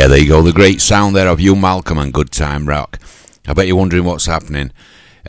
Yeah, 0.00 0.06
there 0.06 0.18
you 0.18 0.28
go. 0.28 0.40
The 0.40 0.50
great 0.50 0.80
sound 0.80 1.14
there 1.14 1.28
of 1.28 1.40
you, 1.40 1.54
Malcolm, 1.54 1.98
and 1.98 2.10
Good 2.10 2.30
Time 2.30 2.66
Rock. 2.66 2.98
I 3.46 3.52
bet 3.52 3.66
you're 3.66 3.76
wondering 3.76 4.04
what's 4.04 4.24
happening. 4.24 4.72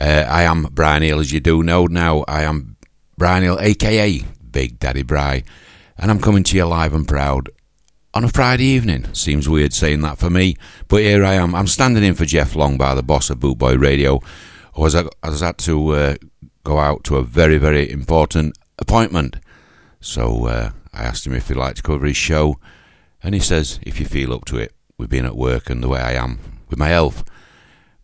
Uh, 0.00 0.24
I 0.26 0.44
am 0.44 0.62
Brian 0.72 1.02
Hill, 1.02 1.20
as 1.20 1.30
you 1.30 1.40
do 1.40 1.62
know 1.62 1.84
now. 1.84 2.24
I 2.26 2.44
am 2.44 2.78
Brian 3.18 3.42
Hill, 3.42 3.58
aka 3.60 4.22
Big 4.50 4.78
Daddy 4.78 5.02
Bri, 5.02 5.44
and 5.98 6.10
I'm 6.10 6.22
coming 6.22 6.42
to 6.44 6.56
you 6.56 6.64
live 6.64 6.94
and 6.94 7.06
proud 7.06 7.50
on 8.14 8.24
a 8.24 8.30
Friday 8.30 8.64
evening. 8.64 9.12
Seems 9.12 9.46
weird 9.46 9.74
saying 9.74 10.00
that 10.00 10.16
for 10.16 10.30
me, 10.30 10.56
but 10.88 11.02
here 11.02 11.22
I 11.22 11.34
am. 11.34 11.54
I'm 11.54 11.66
standing 11.66 12.02
in 12.02 12.14
for 12.14 12.24
Jeff 12.24 12.56
Long 12.56 12.78
by 12.78 12.94
the 12.94 13.02
boss 13.02 13.28
of 13.28 13.40
Bootboy 13.40 13.78
Radio, 13.78 14.20
who 14.74 14.84
has, 14.84 14.94
has 15.22 15.40
had 15.40 15.58
to 15.58 15.88
uh, 15.90 16.14
go 16.64 16.78
out 16.78 17.04
to 17.04 17.18
a 17.18 17.22
very, 17.22 17.58
very 17.58 17.90
important 17.90 18.56
appointment. 18.78 19.36
So 20.00 20.46
uh, 20.46 20.70
I 20.94 21.02
asked 21.02 21.26
him 21.26 21.34
if 21.34 21.48
he'd 21.48 21.58
like 21.58 21.74
to 21.74 21.82
cover 21.82 22.06
his 22.06 22.16
show, 22.16 22.56
and 23.22 23.34
he 23.34 23.40
says, 23.40 23.78
if 23.82 24.00
you 24.00 24.06
feel 24.06 24.32
up 24.32 24.44
to 24.46 24.58
it, 24.58 24.74
we've 24.98 25.08
been 25.08 25.26
at 25.26 25.36
work 25.36 25.70
and 25.70 25.82
the 25.82 25.88
way 25.88 26.00
I 26.00 26.12
am 26.12 26.38
with 26.68 26.78
my 26.78 26.88
health. 26.88 27.24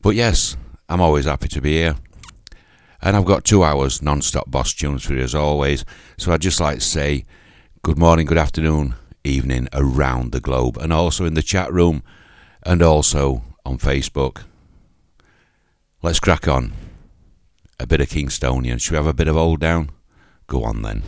But 0.01 0.15
yes, 0.15 0.57
I'm 0.89 1.01
always 1.01 1.25
happy 1.25 1.49
to 1.49 1.61
be 1.61 1.73
here. 1.73 1.97
And 3.01 3.17
I've 3.17 3.25
got 3.25 3.45
two 3.45 3.63
hours 3.63 4.03
non 4.03 4.23
stop 4.23 4.51
boss 4.51 4.73
tunes 4.73 5.05
for 5.05 5.15
you 5.15 5.23
as 5.23 5.35
always. 5.35 5.85
So 6.17 6.33
I'd 6.33 6.41
just 6.41 6.61
like 6.61 6.77
to 6.77 6.85
say 6.85 7.25
good 7.83 7.99
morning, 7.99 8.27
good 8.27 8.39
afternoon, 8.39 8.95
evening 9.25 9.69
around 9.73 10.33
the 10.33 10.41
globe, 10.41 10.77
and 10.79 10.93
also 10.93 11.25
in 11.25 11.35
the 11.35 11.43
chat 11.43 11.73
room 11.73 12.03
and 12.65 12.83
also 12.83 13.43
on 13.65 13.79
Facebook. 13.79 14.43
Let's 16.03 16.21
crack 16.21 16.49
on. 16.49 16.73
A 17.81 17.87
bit 17.87 18.01
of 18.01 18.09
Kingstonian. 18.09 18.81
Should 18.81 18.93
we 18.93 18.97
have 18.97 19.07
a 19.07 19.15
bit 19.15 19.29
of 19.29 19.37
Hold 19.37 19.61
Down? 19.61 19.91
Go 20.49 20.65
on 20.65 20.83
then. 20.83 21.03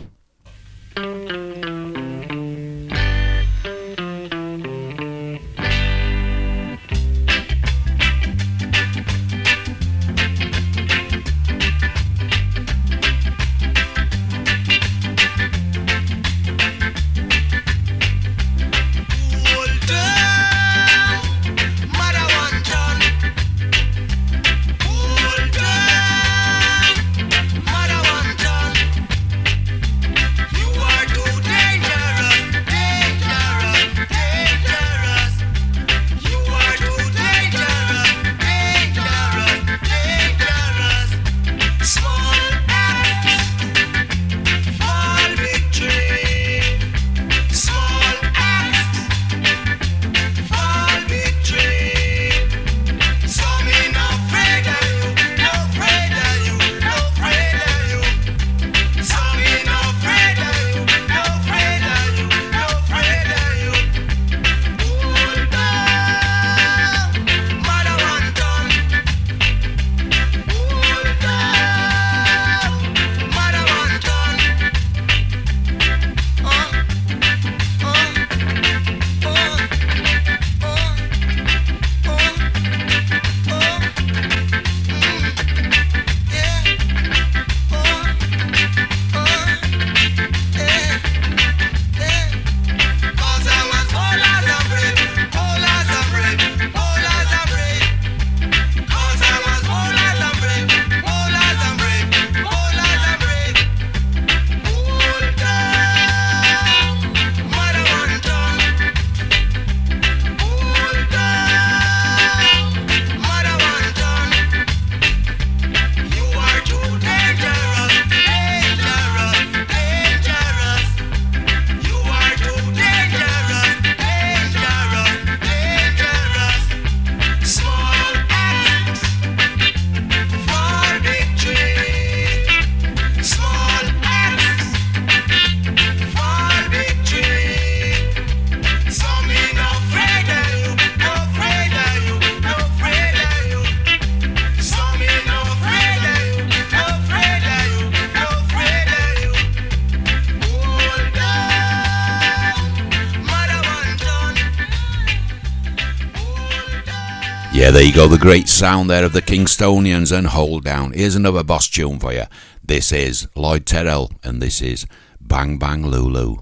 Go, 158.01 158.07
the 158.07 158.17
great 158.17 158.49
sound 158.49 158.89
there 158.89 159.05
of 159.05 159.13
the 159.13 159.21
Kingstonians 159.21 160.11
and 160.11 160.25
Hold 160.25 160.63
Down. 160.63 160.91
Here's 160.91 161.15
another 161.15 161.43
boss 161.43 161.69
tune 161.69 161.99
for 161.99 162.11
you. 162.11 162.23
This 162.63 162.91
is 162.91 163.27
Lloyd 163.35 163.67
Terrell, 163.67 164.09
and 164.23 164.41
this 164.41 164.59
is 164.59 164.87
Bang 165.19 165.59
Bang 165.59 165.85
Lulu. 165.85 166.37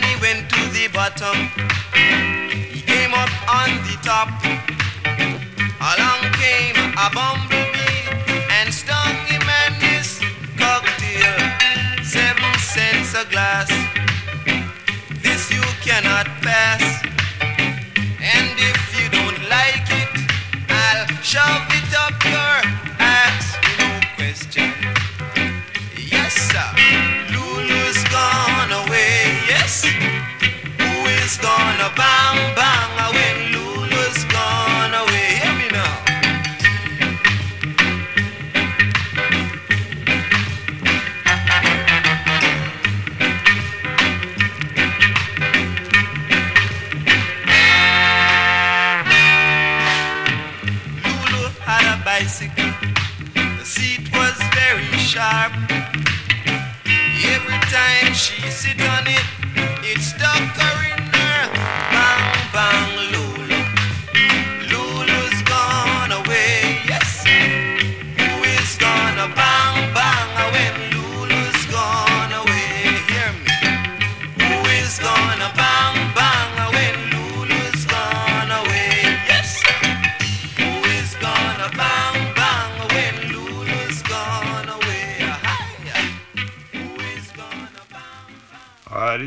Tiny 0.00 0.20
went 0.20 0.48
to 0.50 0.60
the 0.70 0.86
bottom. 0.92 1.36
He 2.72 2.80
came 2.82 3.12
up 3.14 3.30
on 3.50 3.70
the 3.82 3.96
top. 4.02 4.28
Along 5.80 6.22
came 6.38 6.76
a 6.94 7.10
bumblebee 7.10 8.06
and 8.58 8.72
stung 8.72 9.16
him 9.26 9.42
and 9.42 9.74
his 9.82 10.20
cocktail. 10.56 11.34
Seven 12.04 12.54
cents 12.58 13.14
a 13.14 13.24
glass. 13.30 13.68
This 15.22 15.50
you 15.50 15.62
cannot 15.82 16.26
pass. 16.46 16.82
And 17.40 18.54
if 18.70 18.80
you 18.98 19.08
don't 19.10 19.40
like 19.50 19.88
it, 20.02 20.14
I'll 20.68 21.06
shove 21.22 21.66
it 21.70 21.87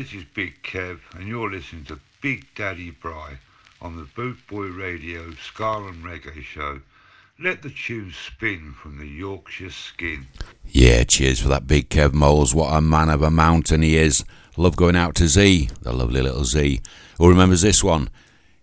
this 0.02 0.14
is 0.14 0.24
Big 0.34 0.60
Kev, 0.64 0.98
and 1.14 1.28
you're 1.28 1.48
listening 1.48 1.84
to 1.84 2.00
Big 2.20 2.44
Daddy 2.56 2.90
Bri 2.90 3.38
on 3.80 3.94
the 3.94 4.08
Boot 4.16 4.36
Boy 4.48 4.66
Radio 4.66 5.30
Ska 5.34 5.76
and 5.76 6.02
Reggae 6.02 6.42
Show. 6.42 6.80
Let 7.38 7.62
the 7.62 7.70
tune 7.70 8.12
spin 8.12 8.72
from 8.72 8.98
the 8.98 9.06
Yorkshire 9.06 9.70
skin. 9.70 10.26
Yeah, 10.66 11.04
cheers 11.04 11.38
for 11.38 11.46
that 11.50 11.68
big 11.68 11.88
Kev 11.88 12.14
Moles. 12.14 12.52
What 12.52 12.74
a 12.74 12.80
man 12.80 13.10
of 13.10 13.22
a 13.22 13.30
mountain 13.30 13.82
he 13.82 13.96
is. 13.96 14.24
Love 14.56 14.74
going 14.74 14.96
out 14.96 15.14
to 15.16 15.28
Z, 15.28 15.68
the 15.82 15.92
lovely 15.92 16.20
little 16.20 16.44
Z. 16.44 16.80
Who 17.18 17.28
remembers 17.28 17.60
this 17.60 17.84
one? 17.84 18.10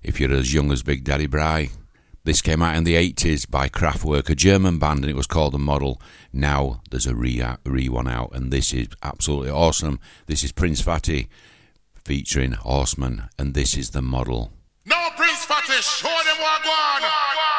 If 0.04 0.20
you're 0.20 0.34
as 0.34 0.54
young 0.54 0.74
as 0.74 0.84
Big 0.84 1.06
Daddy 1.06 1.28
Bri. 1.28 1.70
This 2.26 2.42
came 2.42 2.62
out 2.62 2.76
in 2.76 2.84
the 2.84 2.96
80s 2.96 3.50
by 3.50 3.70
Kraftwerk, 3.70 4.30
a 4.30 4.36
German 4.36 4.78
band, 4.78 5.06
and 5.06 5.10
it 5.10 5.16
was 5.16 5.26
called 5.26 5.54
The 5.54 5.58
Model. 5.58 6.02
Now 6.32 6.82
there's 6.90 7.08
a 7.08 7.16
re, 7.16 7.44
re 7.66 7.90
one 7.90 8.08
out, 8.08 8.32
and 8.34 8.52
this 8.52 8.74
is 8.74 8.88
absolutely 9.02 9.50
awesome. 9.50 10.00
This 10.28 10.44
is 10.44 10.52
Prince 10.52 10.82
Fatty 10.82 11.28
featuring 12.06 12.54
Horseman, 12.54 13.30
and 13.38 13.54
this 13.54 13.76
is 13.78 13.92
The 13.92 14.02
Model. 14.02 14.52
No 14.86 15.10
Prince 15.16 15.46
Fatty, 15.46 15.74
show 15.82 16.08
them 16.08 16.38
what 16.40 16.64
go 16.64 16.70
on. 16.70 17.59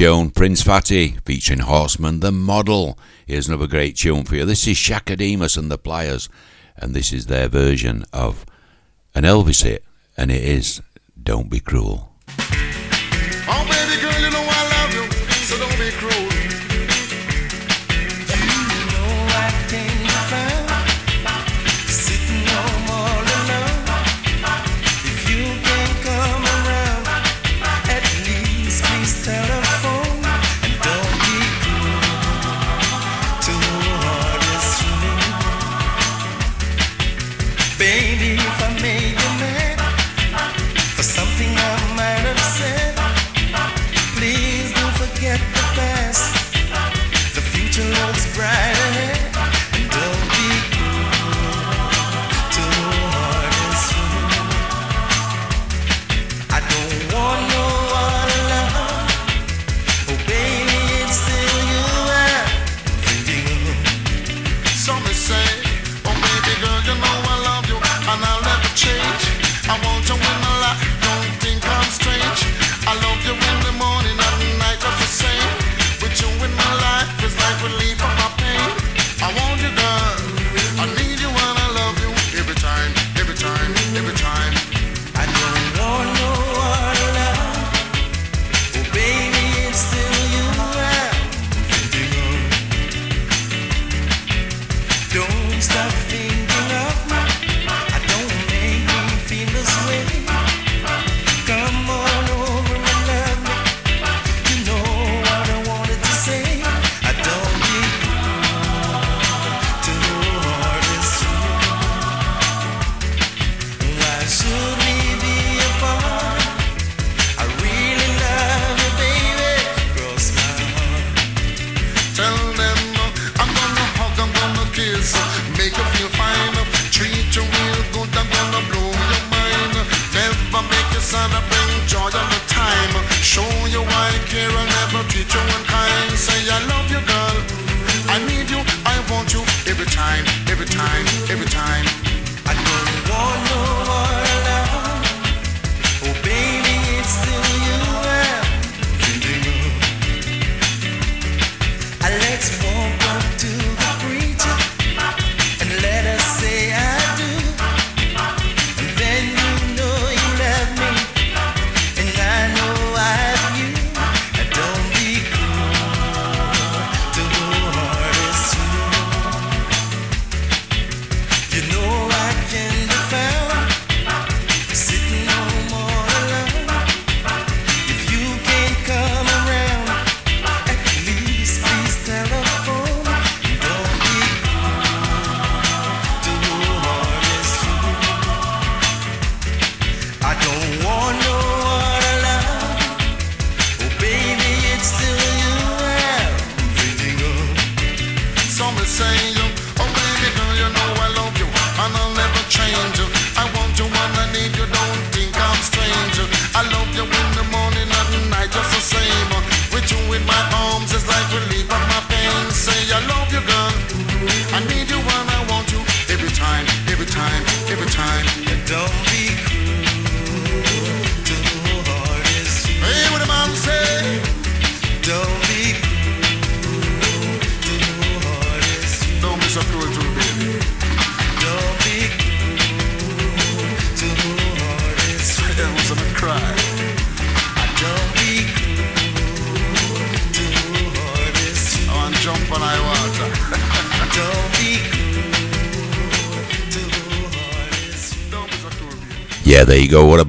tune, 0.00 0.30
Prince 0.30 0.62
Fatty, 0.62 1.18
featuring 1.26 1.58
Horseman 1.58 2.20
the 2.20 2.32
Model. 2.32 2.98
Here's 3.26 3.48
another 3.48 3.66
great 3.66 3.96
tune 3.96 4.24
for 4.24 4.34
you. 4.34 4.46
This 4.46 4.66
is 4.66 4.78
Chaka 4.78 5.14
Demus 5.14 5.58
and 5.58 5.70
the 5.70 5.76
Pliers, 5.76 6.30
and 6.74 6.94
this 6.94 7.12
is 7.12 7.26
their 7.26 7.48
version 7.48 8.06
of 8.10 8.46
an 9.14 9.24
Elvis 9.24 9.62
hit, 9.62 9.84
and 10.16 10.30
it 10.30 10.42
is 10.42 10.80
Don't 11.22 11.50
Be 11.50 11.60
Cruel. 11.60 12.09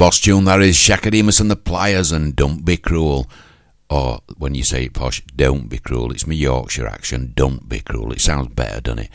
boss 0.02 0.20
tune 0.20 0.46
that 0.46 0.64
is 0.64 0.78
Shaq 0.78 1.06
and 1.40 1.52
the 1.52 1.56
Pliers 1.56 2.12
and 2.12 2.36
Don't 2.36 2.66
Be 2.66 2.76
Cruel. 2.76 3.30
Or 3.88 4.22
when 4.36 4.56
you 4.56 4.64
say 4.64 4.86
it 4.86 4.96
posh, 4.96 5.22
Don't 5.36 5.70
Be 5.70 5.78
Cruel. 5.78 6.12
It's 6.12 6.26
my 6.26 6.34
Yorkshire 6.34 6.88
accent, 6.88 7.36
Don't 7.36 7.70
Be 7.70 7.82
Cruel. 7.82 8.12
It 8.12 8.20
sounds 8.20 8.48
better, 8.48 8.82
doesn't 8.82 8.98
it? 8.98 9.10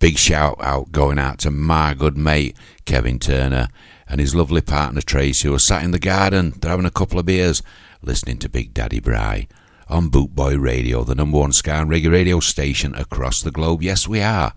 Big 0.00 0.18
shout 0.18 0.56
out 0.60 0.90
going 0.90 1.20
out 1.20 1.38
to 1.38 1.52
my 1.52 1.94
good 1.94 2.16
mate, 2.16 2.56
Kevin 2.84 3.20
Turner, 3.20 3.68
and 4.08 4.20
his 4.20 4.34
lovely 4.34 4.60
partner, 4.60 5.00
Tracey 5.02 5.46
who 5.46 5.54
are 5.54 5.58
sat 5.60 5.84
in 5.84 5.92
the 5.92 6.00
garden. 6.00 6.54
They're 6.58 6.72
having 6.72 6.84
a 6.84 6.90
couple 6.90 7.20
of 7.20 7.26
beers, 7.26 7.62
listening 8.02 8.38
to 8.38 8.48
Big 8.48 8.74
Daddy 8.74 8.98
Bri 8.98 9.46
on 9.88 10.10
Bootboy 10.10 10.60
Radio, 10.60 11.04
the 11.04 11.14
number 11.14 11.38
one 11.38 11.52
ska 11.52 11.74
and 11.74 11.88
reggae 11.88 12.10
radio 12.10 12.40
station 12.40 12.92
across 12.96 13.40
the 13.40 13.52
globe. 13.52 13.84
Yes, 13.84 14.08
we 14.08 14.20
are. 14.20 14.52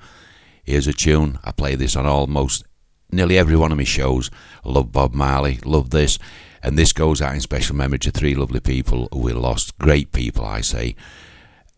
Here's 0.64 0.88
a 0.88 0.94
tune. 0.94 1.38
I 1.44 1.52
play 1.52 1.76
this 1.76 1.96
on 1.96 2.08
almost 2.08 2.66
nearly 3.12 3.38
every 3.38 3.56
one 3.56 3.72
of 3.72 3.78
my 3.78 3.84
shows. 3.84 4.30
Love 4.64 4.92
Bob 4.92 5.14
Marley, 5.14 5.60
love 5.66 5.90
this. 5.90 6.18
And 6.64 6.78
this 6.78 6.92
goes 6.92 7.22
out 7.22 7.34
in 7.34 7.42
special 7.42 7.76
memory 7.76 8.00
to 8.00 8.12
three 8.12 8.36
lovely 8.36 8.60
people 8.60 9.08
who 9.12 9.20
we 9.20 9.34
lost, 9.34 9.78
great 9.78 10.12
people, 10.12 10.46
I 10.46 10.62
say. 10.62 10.96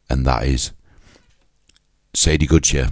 And 0.09 0.25
that 0.25 0.45
is 0.45 0.71
Sadie 2.13 2.47
Goodshire, 2.47 2.91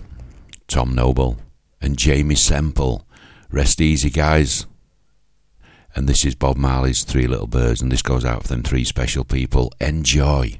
Tom 0.67 0.93
Noble, 0.93 1.38
and 1.82 1.97
Jamie 1.97 2.36
Semple. 2.36 3.08
Rest 3.50 3.82
easy, 3.82 4.10
guys. 4.10 4.65
And 5.95 6.08
this 6.08 6.26
is 6.26 6.36
Bob 6.36 6.58
Marley's 6.58 7.04
Three 7.04 7.26
Little 7.26 7.47
Birds, 7.47 7.82
and 7.82 7.91
this 7.91 8.04
goes 8.04 8.23
out 8.23 8.43
for 8.43 8.50
them 8.50 8.62
three 8.62 8.84
special 8.84 9.23
people. 9.23 9.71
Enjoy. 9.80 10.60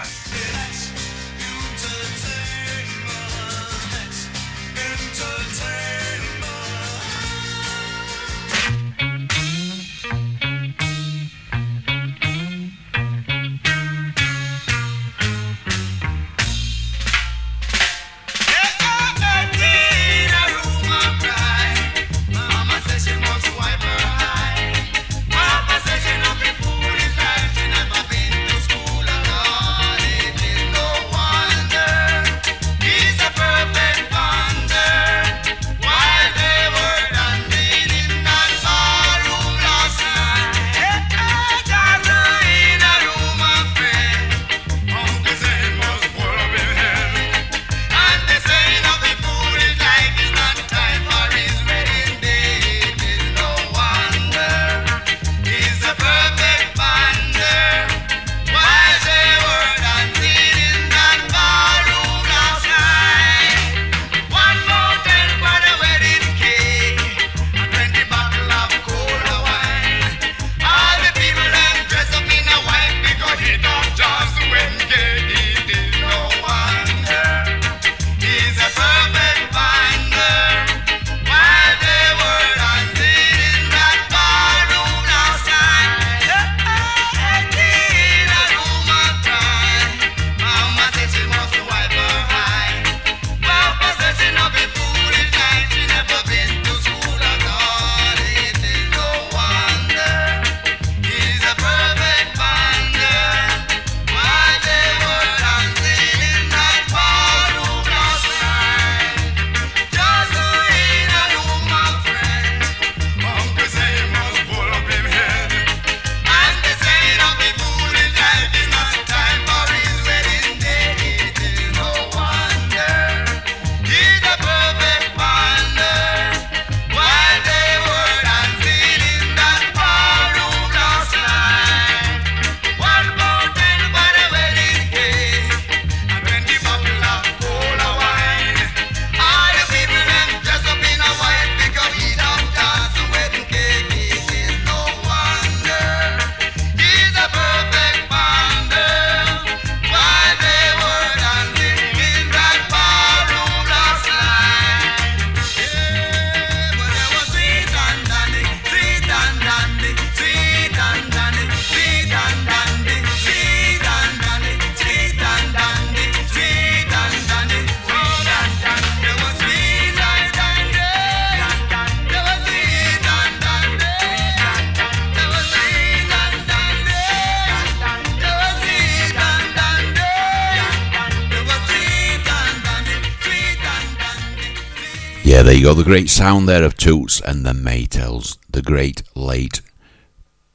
The 185.73 185.85
great 185.85 186.11
sound 186.11 186.47
there 186.47 186.63
of 186.63 186.77
Toots 186.77 187.19
and 187.21 187.43
the 187.43 187.53
Maytals. 187.53 188.37
The 188.47 188.61
great 188.61 189.01
late 189.15 189.61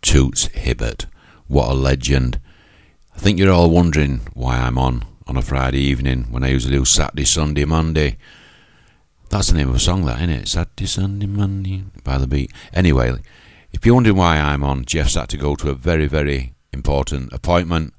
Toots 0.00 0.46
Hibbert. 0.54 1.06
What 1.48 1.70
a 1.70 1.74
legend. 1.74 2.38
I 3.14 3.18
think 3.18 3.36
you're 3.36 3.50
all 3.50 3.68
wondering 3.70 4.20
why 4.34 4.56
I'm 4.56 4.78
on 4.78 5.04
on 5.26 5.36
a 5.36 5.42
Friday 5.42 5.80
evening 5.80 6.26
when 6.30 6.44
I 6.44 6.50
usually 6.50 6.76
do 6.76 6.84
Saturday, 6.84 7.24
Sunday, 7.24 7.64
Monday. 7.64 8.18
That's 9.28 9.48
the 9.48 9.56
name 9.56 9.68
of 9.68 9.74
a 9.74 9.80
song, 9.80 10.04
that, 10.04 10.18
isn't 10.18 10.30
it? 10.30 10.48
Saturday, 10.48 10.86
Sunday, 10.86 11.26
Monday, 11.26 11.82
by 12.04 12.18
the 12.18 12.28
beat. 12.28 12.52
Anyway, 12.72 13.16
if 13.72 13.84
you're 13.84 13.96
wondering 13.96 14.16
why 14.16 14.38
I'm 14.38 14.62
on, 14.62 14.84
Jeff's 14.84 15.16
had 15.16 15.28
to 15.30 15.36
go 15.36 15.56
to 15.56 15.70
a 15.70 15.74
very, 15.74 16.06
very 16.06 16.54
important 16.72 17.32
appointment. 17.32 17.94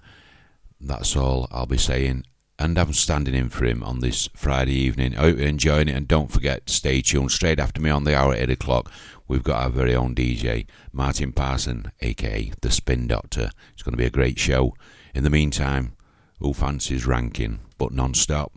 That's 0.80 1.18
all 1.18 1.50
I'll 1.52 1.66
be 1.66 1.78
saying. 1.78 2.24
And 2.60 2.78
I'm 2.78 2.93
standing 2.93 3.36
in 3.36 3.50
for 3.50 3.65
him 3.65 3.84
on 3.84 4.00
this 4.00 4.30
Friday 4.34 4.74
evening. 4.74 5.15
I 5.15 5.22
hope 5.22 5.38
you're 5.38 5.48
enjoying 5.48 5.89
it. 5.89 5.96
And 5.96 6.08
don't 6.08 6.32
forget, 6.32 6.70
stay 6.70 7.02
tuned. 7.02 7.32
Straight 7.32 7.60
after 7.60 7.80
me 7.80 7.91
on 7.91 8.04
the 8.04 8.17
hour 8.17 8.34
at 8.34 8.50
8 8.50 8.52
o'clock, 8.52 8.91
we've 9.28 9.43
got 9.43 9.62
our 9.62 9.70
very 9.70 9.96
own 9.96 10.15
DJ, 10.15 10.65
Martin 10.91 11.34
Parson, 11.34 11.91
aka 12.02 12.52
The 12.62 12.72
Spin 12.72 13.08
Doctor. 13.08 13.52
It's 13.74 13.84
going 13.84 13.93
to 13.93 13.98
be 13.98 14.08
a 14.08 14.10
great 14.10 14.39
show. 14.39 14.74
In 15.13 15.24
the 15.24 15.30
meantime, 15.30 15.96
who 16.39 16.54
fancies 16.54 17.06
ranking, 17.06 17.60
but 17.78 17.91
non 17.91 18.15
stop? 18.15 18.54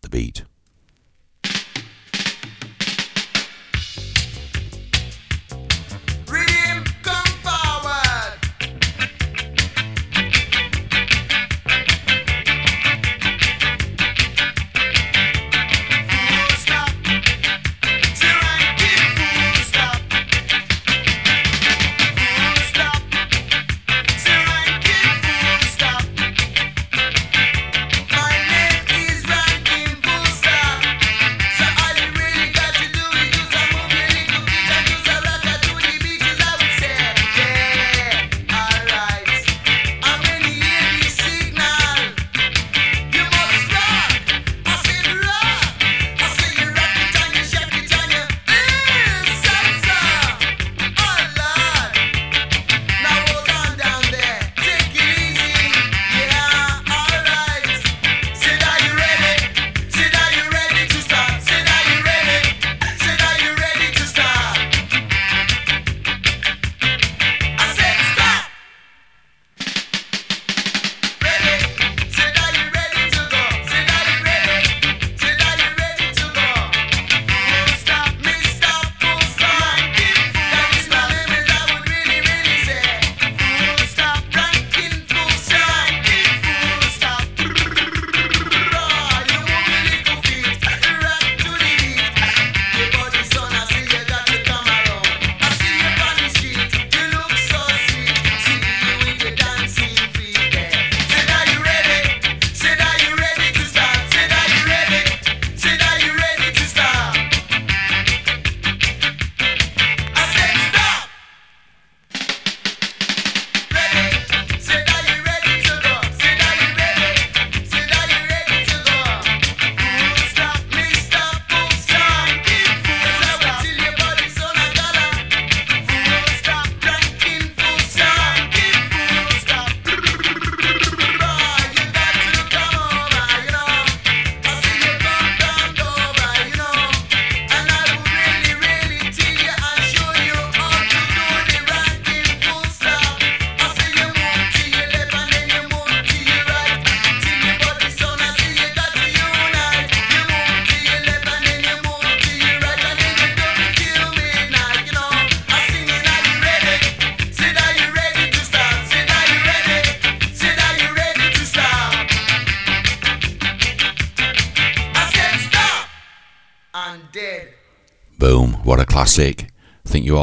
The 0.00 0.08
beat. 0.08 0.44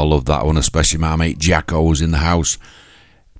Love 0.08 0.24
that 0.24 0.46
one, 0.46 0.56
especially 0.56 0.98
my 0.98 1.16
mate 1.16 1.36
Jacko 1.36 1.82
was 1.82 2.00
in 2.00 2.12
the 2.12 2.18
house. 2.18 2.56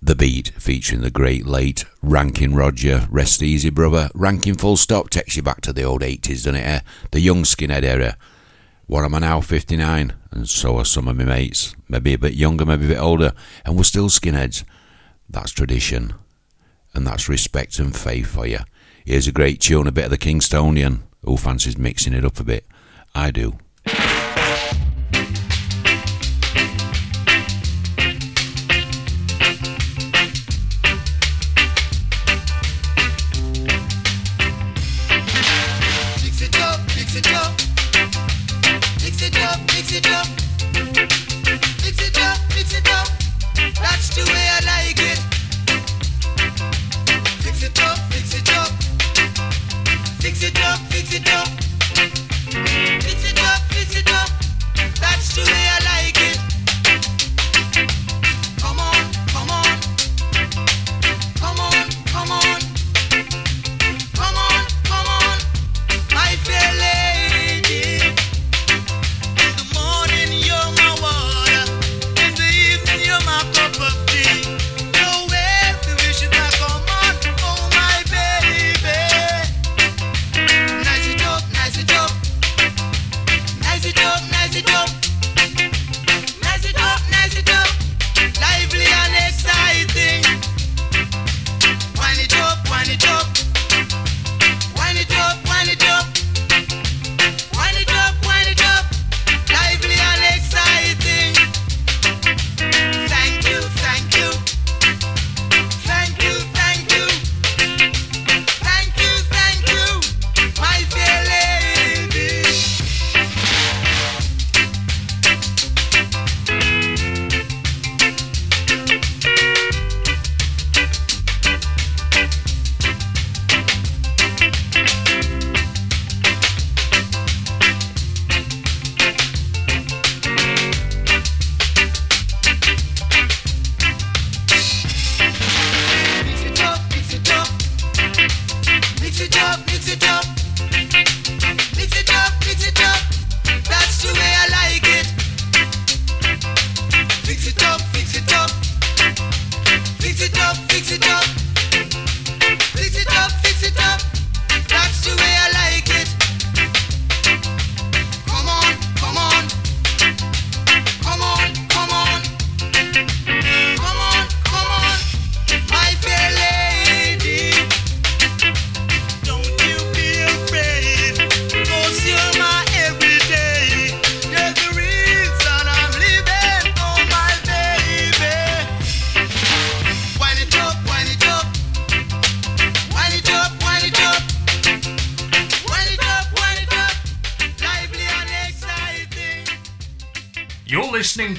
The 0.02 0.14
Beat, 0.14 0.48
featuring 0.58 1.00
the 1.00 1.10
great 1.10 1.46
late 1.46 1.86
Ranking 2.02 2.54
Roger. 2.54 3.08
Rest 3.10 3.42
easy, 3.42 3.70
brother. 3.70 4.10
Rankin 4.14 4.54
full 4.54 4.76
stop 4.76 5.08
takes 5.08 5.34
you 5.34 5.42
back 5.42 5.62
to 5.62 5.72
the 5.72 5.84
old 5.84 6.02
80s, 6.02 6.44
doesn't 6.44 6.56
it? 6.56 6.66
Eh? 6.66 6.80
The 7.12 7.20
young 7.20 7.44
skinhead 7.44 7.84
era. 7.84 8.18
What 8.86 9.02
am 9.06 9.14
I 9.14 9.20
now, 9.20 9.40
59? 9.40 10.12
And 10.30 10.46
so 10.46 10.76
are 10.76 10.84
some 10.84 11.08
of 11.08 11.16
my 11.16 11.24
mates. 11.24 11.74
Maybe 11.88 12.12
a 12.12 12.18
bit 12.18 12.34
younger, 12.34 12.66
maybe 12.66 12.84
a 12.84 12.88
bit 12.88 12.98
older. 12.98 13.32
And 13.64 13.78
we're 13.78 13.84
still 13.84 14.10
skinheads. 14.10 14.62
That's 15.26 15.52
tradition. 15.52 16.12
And 16.92 17.06
that's 17.06 17.30
respect 17.30 17.78
and 17.78 17.96
faith 17.96 18.26
for 18.26 18.46
you. 18.46 18.58
Here's 19.06 19.26
a 19.26 19.32
great 19.32 19.62
tune, 19.62 19.86
a 19.86 19.92
bit 19.92 20.04
of 20.04 20.10
the 20.10 20.18
Kingstonian. 20.18 21.00
Who 21.24 21.38
fancies 21.38 21.78
mixing 21.78 22.12
it 22.12 22.26
up 22.26 22.38
a 22.38 22.44
bit? 22.44 22.66
I 23.14 23.30
do. 23.30 23.56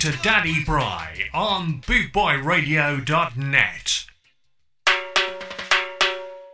To 0.10 0.18
Daddy 0.24 0.64
Bri 0.64 1.30
on 1.36 1.82
bootboyradio.net. 1.82 4.06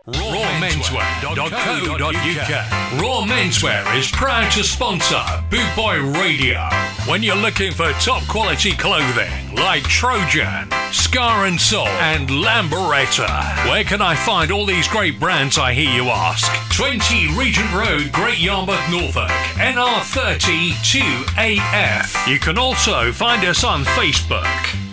RawMenswear.co.uk 0.06 3.00
Raw 3.00 3.22
Menswear 3.22 3.98
is 3.98 4.10
proud 4.10 4.52
to 4.52 4.62
sponsor 4.62 5.14
Bootboy 5.50 6.14
Radio. 6.20 6.68
When 7.10 7.22
you're 7.22 7.34
looking 7.34 7.72
for 7.72 7.90
top 7.92 8.22
quality 8.28 8.72
clothing 8.72 9.54
like 9.54 9.84
Trojan, 9.84 10.70
Ska 10.92 11.44
and 11.46 11.58
Soul, 11.60 11.88
and 11.88 12.28
Lambretta, 12.28 13.30
where 13.70 13.84
can 13.84 14.02
I 14.02 14.14
find 14.14 14.52
all 14.52 14.66
these 14.66 14.86
great 14.86 15.18
brands? 15.18 15.56
I 15.56 15.72
hear 15.72 15.90
you 15.90 16.10
ask. 16.10 16.46
20 16.76 17.28
Regent 17.38 17.72
Road, 17.72 18.12
Great 18.12 18.38
Yarmouth, 18.38 18.90
Norfolk, 18.90 19.30
NR30 19.58 20.70
2AF. 20.84 22.28
You 22.30 22.38
can 22.38 22.58
also 22.58 23.10
find 23.12 23.42
us 23.44 23.64
on 23.64 23.84
Facebook 23.84 24.44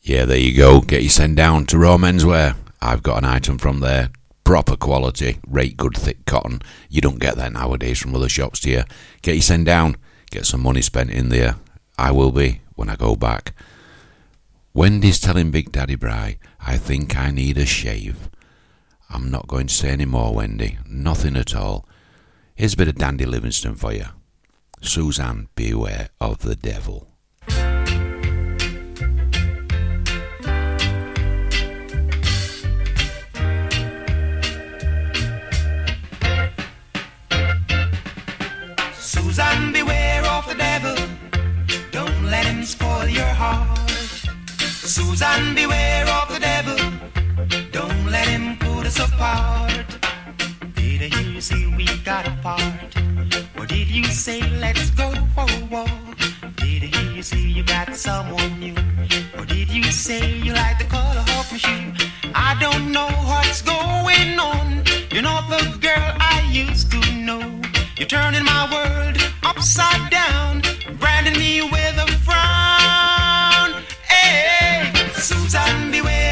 Yeah, 0.00 0.24
there 0.24 0.38
you 0.38 0.56
go. 0.56 0.80
Get 0.80 1.02
your 1.02 1.10
send 1.10 1.36
down 1.36 1.66
to 1.66 1.78
Raw 1.78 1.98
Menswear. 1.98 2.56
I've 2.80 3.02
got 3.02 3.18
an 3.18 3.26
item 3.26 3.58
from 3.58 3.80
there. 3.80 4.08
Proper 4.48 4.76
quality, 4.76 5.40
rate 5.46 5.76
good 5.76 5.94
thick 5.94 6.24
cotton. 6.24 6.62
You 6.88 7.02
don't 7.02 7.20
get 7.20 7.36
that 7.36 7.52
nowadays 7.52 7.98
from 7.98 8.14
other 8.14 8.30
shops, 8.30 8.60
do 8.60 8.70
you? 8.70 8.84
Get 9.20 9.34
your 9.34 9.42
send 9.42 9.66
down. 9.66 9.98
Get 10.30 10.46
some 10.46 10.62
money 10.62 10.80
spent 10.80 11.10
in 11.10 11.28
there. 11.28 11.56
I 11.98 12.12
will 12.12 12.32
be 12.32 12.62
when 12.74 12.88
I 12.88 12.96
go 12.96 13.14
back. 13.14 13.52
Wendy's 14.72 15.20
telling 15.20 15.50
Big 15.50 15.70
Daddy 15.70 15.96
Bri, 15.96 16.38
I 16.66 16.78
think 16.78 17.14
I 17.14 17.30
need 17.30 17.58
a 17.58 17.66
shave. 17.66 18.30
I'm 19.10 19.30
not 19.30 19.48
going 19.48 19.66
to 19.66 19.74
say 19.74 19.90
any 19.90 20.06
more, 20.06 20.34
Wendy. 20.34 20.78
Nothing 20.88 21.36
at 21.36 21.54
all. 21.54 21.86
Here's 22.54 22.72
a 22.72 22.78
bit 22.78 22.88
of 22.88 22.94
Dandy 22.94 23.26
Livingstone 23.26 23.74
for 23.74 23.92
you. 23.92 24.06
Suzanne, 24.80 25.48
beware 25.56 26.08
of 26.22 26.38
the 26.38 26.56
devil. 26.56 27.07
Susan, 45.18 45.52
beware 45.56 46.06
of 46.06 46.28
the 46.32 46.38
devil. 46.38 46.78
Don't 47.72 48.06
let 48.06 48.28
him 48.28 48.56
put 48.56 48.86
us 48.86 49.00
apart. 49.00 49.84
Did 50.76 51.02
I 51.02 51.08
hear 51.16 51.32
you 51.32 51.40
say 51.40 51.66
we 51.76 51.86
got 52.04 52.28
apart? 52.28 52.96
Or 53.58 53.66
did 53.66 53.88
you 53.88 54.04
say 54.04 54.40
let's 54.60 54.90
go 54.90 55.10
for 55.34 55.46
a 55.58 55.64
walk? 55.72 56.18
Did 56.54 56.84
I 56.84 56.86
hear 56.86 57.10
you 57.16 57.22
say 57.24 57.40
you 57.40 57.64
got 57.64 57.96
someone 57.96 58.60
new? 58.60 58.76
Or 59.36 59.44
did 59.44 59.70
you 59.70 59.82
say 59.90 60.36
you 60.38 60.52
like 60.52 60.78
the 60.78 60.84
color 60.84 61.24
of 61.36 61.50
my 61.50 61.58
shoe? 61.58 61.92
I 62.32 62.56
don't 62.60 62.92
know 62.92 63.08
what's 63.26 63.60
going 63.62 64.38
on. 64.38 64.84
You're 65.10 65.28
not 65.32 65.50
the 65.50 65.64
girl 65.80 66.10
I 66.34 66.48
used 66.52 66.92
to 66.92 67.00
know. 67.14 67.60
You're 67.96 68.06
turning 68.06 68.44
my 68.44 68.64
world 68.72 69.16
upside 69.42 70.12
down, 70.12 70.62
branding 71.00 71.36
me 71.36 71.62
with 71.62 71.96
a 71.98 72.06
frown. 72.24 72.57
Beware 75.48 76.27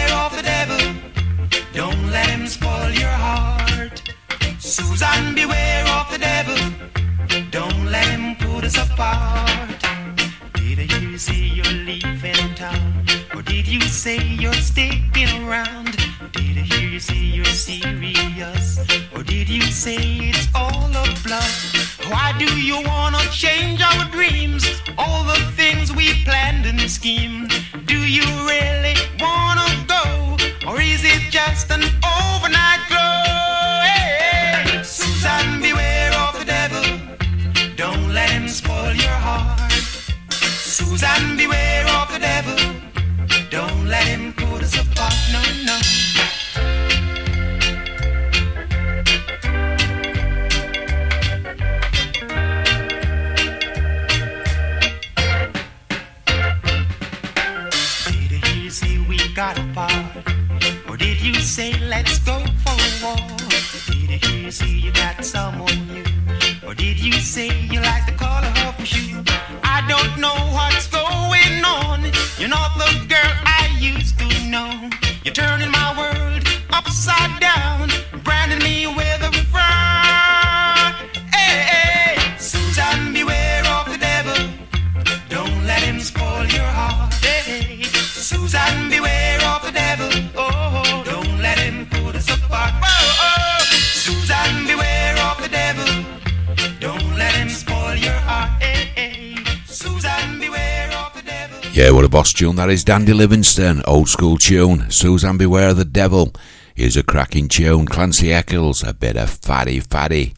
tune 102.37 102.57
that 102.57 102.69
is. 102.69 102.85
Dandy 102.85 103.15
Livingstone, 103.15 103.83
old 103.87 104.11
school 104.11 104.37
tune. 104.37 104.91
Susan 104.91 105.39
Beware 105.39 105.71
of 105.71 105.79
the 105.79 105.87
Devil. 105.87 106.35
Here's 106.75 106.97
a 106.97 107.03
cracking 107.03 107.49
tune. 107.49 107.87
Clancy 107.87 108.31
Eccles, 108.31 108.83
a 108.83 108.93
bit 108.93 109.17
of 109.17 109.31
fatty 109.31 109.81
fatty. 109.81 110.35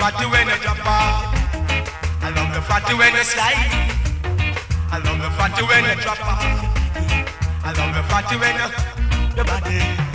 Fatty 0.00 0.26
when 0.26 0.48
you 0.48 0.56
drop 0.62 0.86
off. 0.86 1.34
I 2.22 2.30
love 2.34 2.54
the 2.54 2.62
fatty 2.62 2.94
when 2.94 3.14
you 3.14 3.24
slide. 3.24 3.90
I 4.92 4.98
love 5.04 5.18
the 5.18 5.30
fatty 5.30 5.62
when 5.62 5.84
it's 5.84 6.06
like 6.06 6.14
I 6.14 6.14
love 6.14 6.14
the 6.14 6.14
fat 6.14 6.14
you 6.14 6.14
drop 6.14 6.20
off. 6.26 6.44
I 7.64 7.72
love 7.76 7.94
the 7.94 8.02
fatty 8.10 8.36
when 8.36 8.54
you 8.54 9.34
the 9.36 9.44
body. 9.44 10.09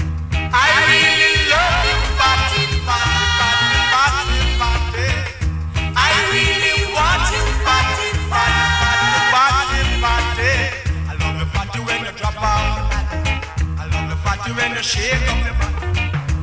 When 14.68 14.78
you 14.78 14.84
shake 14.84 15.14
up 15.30 15.46
your 15.46 15.54
body. 15.54 16.00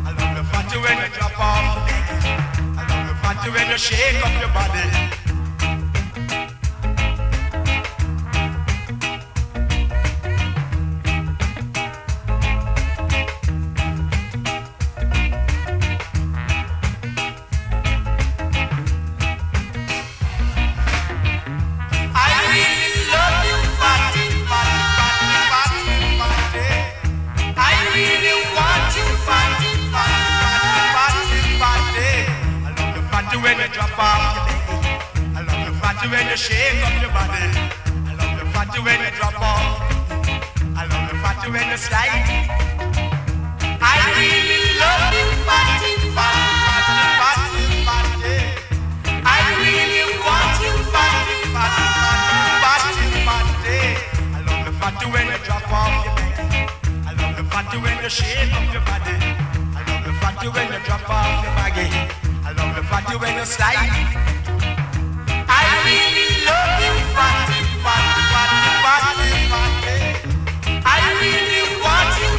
I 0.06 0.14
love 0.18 0.36
the 0.36 0.44
fatty 0.44 0.78
when 0.78 0.96
you 0.98 1.08
drop 1.16 1.38
off. 1.40 1.90
I 2.78 2.82
love 2.88 3.08
the 3.08 3.14
fatty 3.20 3.50
when 3.50 3.68
you 3.68 3.78
shake 3.78 4.24
up 4.24 4.40
your 4.40 4.52
body. 4.54 5.21
You 58.12 58.24
shake 58.24 58.52
up 58.52 58.72
your 58.72 58.82
body. 58.82 59.16
I 59.72 59.80
love 59.88 60.04
the 60.04 60.12
fatty 60.20 60.48
when 60.48 60.66
you 60.72 60.80
drop 60.84 61.08
off 61.08 61.44
baggy. 61.56 61.88
I 62.44 62.52
love 62.52 62.76
the 62.76 62.82
fatty 62.84 63.16
when 63.16 63.38
you 63.38 63.44
slide. 63.44 63.88
I 65.48 65.64
really 65.86 66.28
love 66.44 66.76
you. 66.84 66.92
I 70.84 70.98
really 71.22 71.64
want 71.80 72.12
you. 72.20 72.32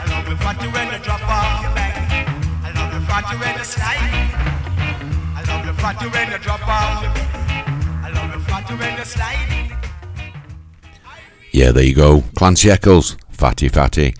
I 0.00 0.04
love 0.10 0.28
when 0.74 0.88
you 0.92 0.98
drop 1.00 1.24
off 1.28 1.62
your. 1.62 1.72
I 2.64 2.70
love 2.76 2.92
when 3.36 3.56
you 3.56 3.64
slide. 3.64 4.12
I 5.36 5.42
love 5.48 5.64
the 5.64 5.72
fatty 5.80 6.06
when 6.08 6.30
you 6.32 6.38
drop 6.38 6.68
off 6.68 7.02
your. 7.02 7.12
I 8.04 8.10
love 8.12 8.32
the 8.32 8.40
fatty 8.50 8.74
when 8.74 8.98
you 8.98 9.04
slide. 9.04 9.69
Yeah, 11.52 11.72
there 11.72 11.82
you 11.82 11.96
go. 11.96 12.22
Clancy 12.36 12.70
Eccles, 12.70 13.16
Fatty 13.30 13.68
Fatty. 13.68 14.14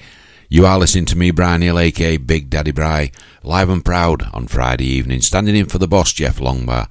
You 0.48 0.66
are 0.66 0.80
listening 0.80 1.04
to 1.06 1.16
me, 1.16 1.30
Brian 1.30 1.62
Hill, 1.62 1.78
aka 1.78 2.16
Big 2.16 2.50
Daddy 2.50 2.72
Bri, 2.72 3.12
live 3.44 3.68
and 3.68 3.84
proud 3.84 4.28
on 4.34 4.48
Friday 4.48 4.86
evening, 4.86 5.20
standing 5.20 5.54
in 5.54 5.66
for 5.66 5.78
the 5.78 5.86
boss, 5.86 6.12
Jeff 6.12 6.38
Longbar, 6.38 6.90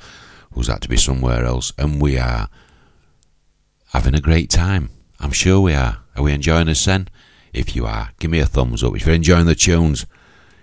who's 0.54 0.68
had 0.68 0.82
to 0.84 0.88
be 0.88 0.96
somewhere 0.96 1.44
else, 1.44 1.74
and 1.78 2.02
we 2.02 2.18
are 2.18 2.48
having 3.88 4.16
a 4.16 4.22
great 4.22 4.50
time. 4.50 4.90
I'm 5.20 5.34
sure 5.34 5.60
we 5.60 5.74
are. 5.74 5.98
Are 6.16 6.24
we 6.24 6.32
enjoying 6.32 6.70
us, 6.70 6.80
Sen? 6.80 7.10
If 7.52 7.76
you 7.76 7.86
are, 7.86 8.12
give 8.20 8.32
me 8.32 8.40
a 8.40 8.46
thumbs 8.46 8.82
up. 8.82 8.96
If 8.96 9.06
you're 9.06 9.16
enjoying 9.16 9.46
the 9.46 9.56
tunes, 9.56 10.06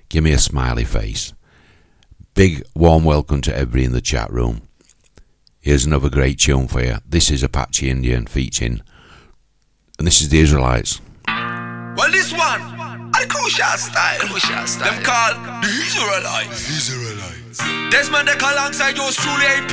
give 0.09 0.25
me 0.25 0.33
a 0.33 0.39
smiley 0.39 0.85
face. 0.85 1.35
Big 2.33 2.65
warm 2.75 3.05
welcome 3.05 3.43
to 3.43 3.55
everybody 3.55 3.85
in 3.85 3.93
the 3.93 4.01
chat 4.01 4.33
room. 4.33 4.63
Here's 5.61 5.85
another 5.85 6.09
great 6.09 6.39
tune 6.39 6.67
for 6.67 6.83
you. 6.83 6.97
This 7.07 7.31
is 7.31 7.43
Apache 7.43 7.91
Indian 7.91 8.27
featuring, 8.27 8.81
and 9.99 10.07
this 10.07 10.21
is 10.21 10.29
the 10.29 10.39
Israelites. 10.39 11.01
Well, 11.27 12.11
this 12.11 12.33
one, 12.33 12.61
a 13.17 13.27
crucial 13.27 13.65
style. 13.77 14.21
Crucial 14.21 14.67
style. 14.67 14.93
Them 14.93 15.03
called 15.03 15.37
the 15.65 15.69
Israelites. 15.69 16.69
Israelites. 16.69 17.59
Desmond 17.91 18.29
Dekker 18.29 18.53
alongside 18.53 18.97
yours 18.97 19.17
truly 19.17 19.47
AP 19.47 19.73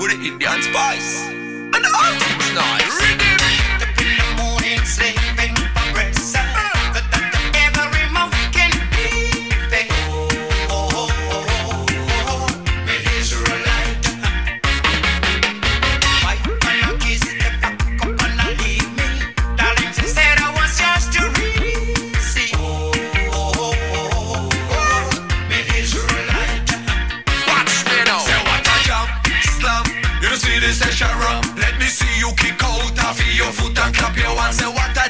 with 0.00 0.12
the 0.12 0.20
Indian 0.28 0.60
spice. 0.60 1.24
And 1.72 1.80
the 1.80 1.88
artists 1.88 2.52
nice. 2.52 2.84
Rhythm. 3.00 3.40
Up 3.80 3.96
in 3.96 4.12
the 4.20 4.28
morning, 4.36 4.84
sleeping 4.84 5.16
for 5.16 5.23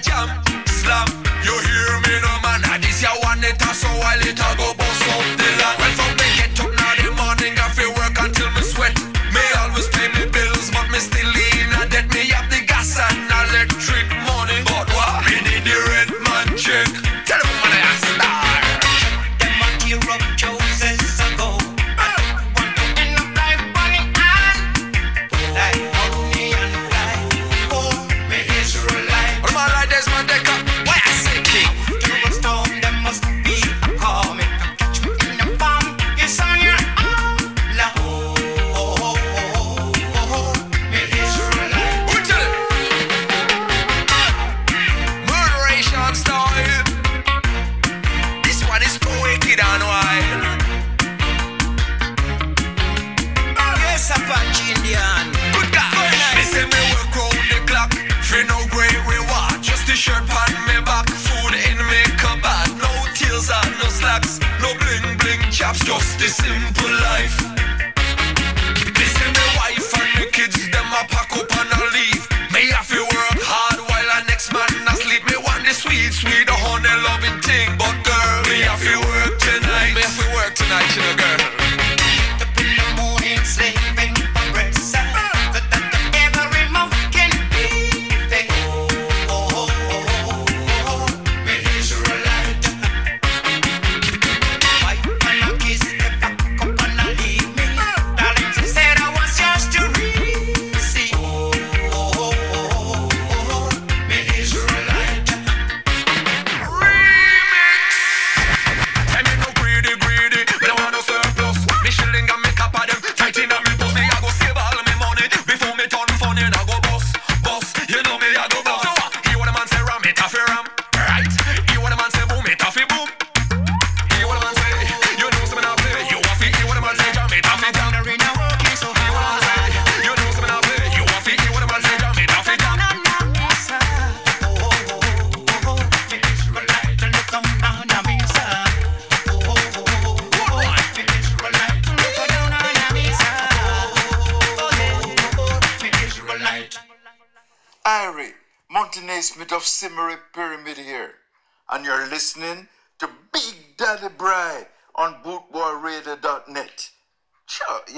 jump, 0.04 0.43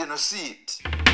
in 0.06 0.12
a 0.12 0.18
seat. 0.18 1.05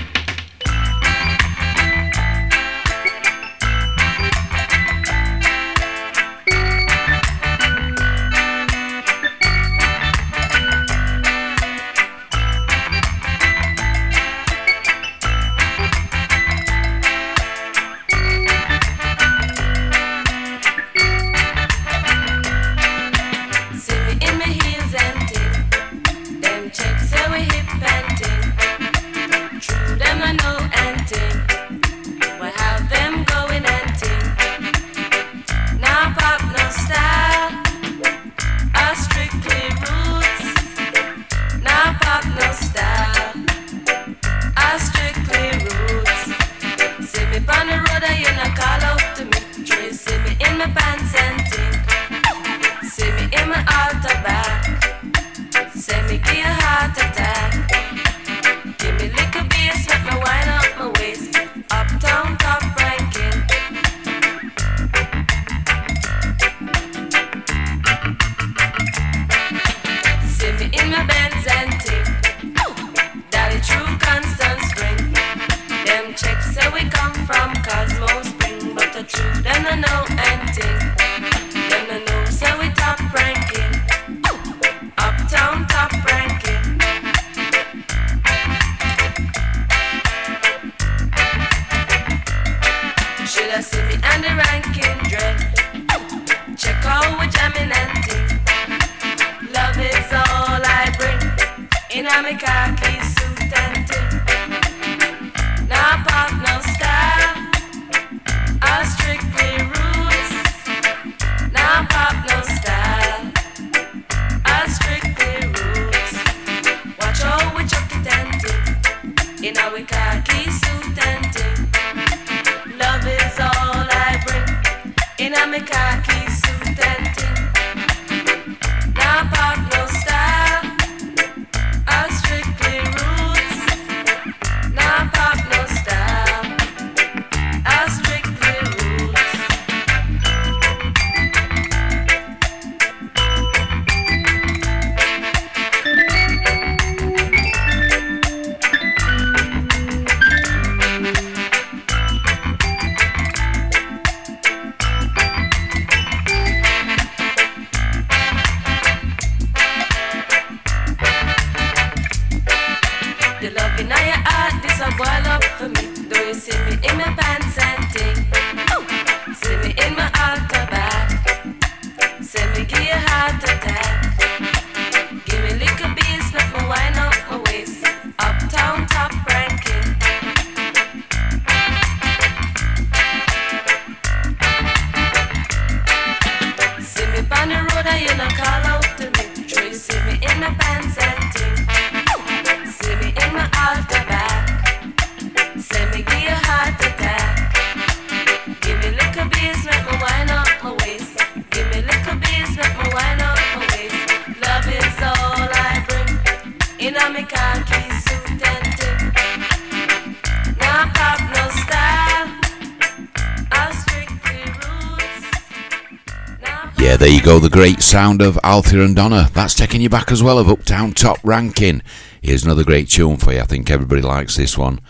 you 217.12 217.20
go, 217.20 217.38
the 217.38 217.50
great 217.50 217.82
sound 217.82 218.22
of 218.22 218.38
Althea 218.42 218.82
and 218.82 218.96
Donna. 218.96 219.28
That's 219.34 219.54
taking 219.54 219.82
you 219.82 219.90
back 219.90 220.10
as 220.10 220.22
well 220.22 220.38
of 220.38 220.48
Uptown 220.48 220.92
Top 220.92 221.18
Ranking. 221.22 221.82
Here's 222.22 222.42
another 222.42 222.64
great 222.64 222.88
tune 222.88 223.18
for 223.18 223.34
you. 223.34 223.40
I 223.40 223.44
think 223.44 223.70
everybody 223.70 224.00
likes 224.00 224.36
this 224.36 224.56
one. 224.56 224.80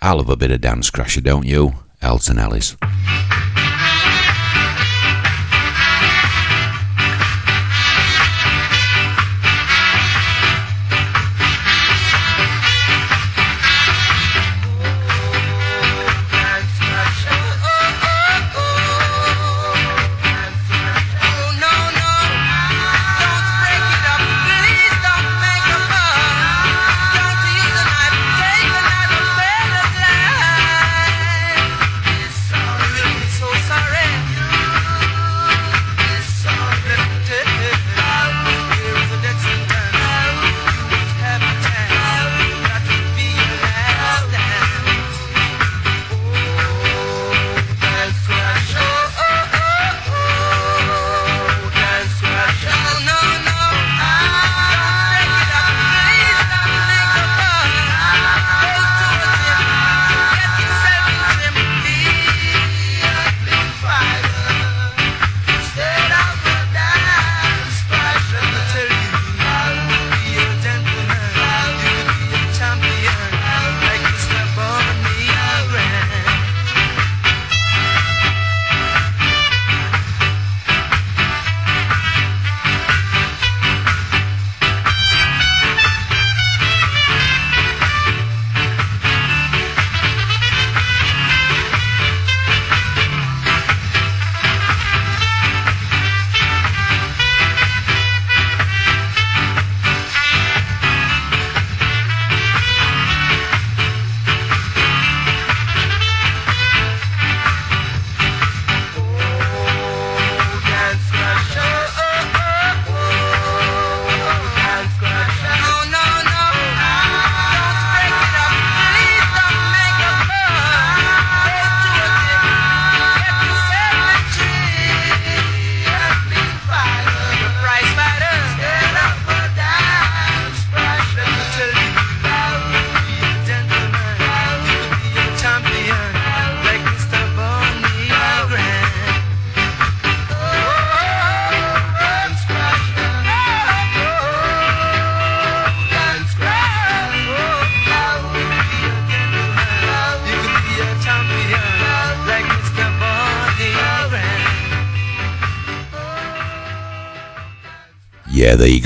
I 0.00 0.12
love 0.12 0.28
a 0.28 0.36
bit 0.36 0.52
of 0.52 0.60
dance 0.60 0.92
crasher, 0.92 1.24
don't 1.24 1.44
you? 1.44 1.72
Alton 2.00 2.38
Ellis. 2.38 2.76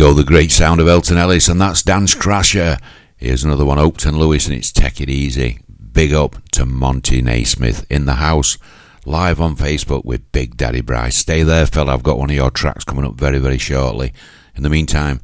Go, 0.06 0.12
the 0.12 0.22
great 0.22 0.52
sound 0.52 0.80
of 0.80 0.86
Alton 0.86 1.16
Ellis, 1.16 1.48
and 1.48 1.60
that's 1.60 1.82
Dance 1.82 2.14
Crasher. 2.14 2.80
Here's 3.16 3.42
another 3.42 3.64
one, 3.64 3.76
Hopeton 3.76 4.16
Lewis, 4.16 4.46
and 4.46 4.54
it's 4.54 4.70
Take 4.70 5.00
It 5.00 5.10
Easy. 5.10 5.58
Big 5.92 6.12
up 6.12 6.36
to 6.52 6.64
Monty 6.64 7.20
Neysmith 7.20 7.84
in 7.90 8.04
the 8.04 8.14
house, 8.14 8.56
live 9.04 9.40
on 9.40 9.56
Facebook 9.56 10.04
with 10.04 10.30
Big 10.30 10.56
Daddy 10.56 10.80
Bryce. 10.80 11.16
Stay 11.16 11.42
there, 11.42 11.66
fella, 11.66 11.92
I've 11.92 12.04
got 12.04 12.20
one 12.20 12.30
of 12.30 12.36
your 12.36 12.52
tracks 12.52 12.84
coming 12.84 13.04
up 13.04 13.14
very, 13.14 13.40
very 13.40 13.58
shortly. 13.58 14.12
In 14.54 14.62
the 14.62 14.70
meantime, 14.70 15.20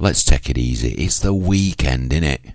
let's 0.00 0.24
take 0.24 0.48
it 0.48 0.56
easy. 0.56 0.92
It's 0.92 1.18
the 1.18 1.34
weekend, 1.34 2.12
innit? 2.12 2.54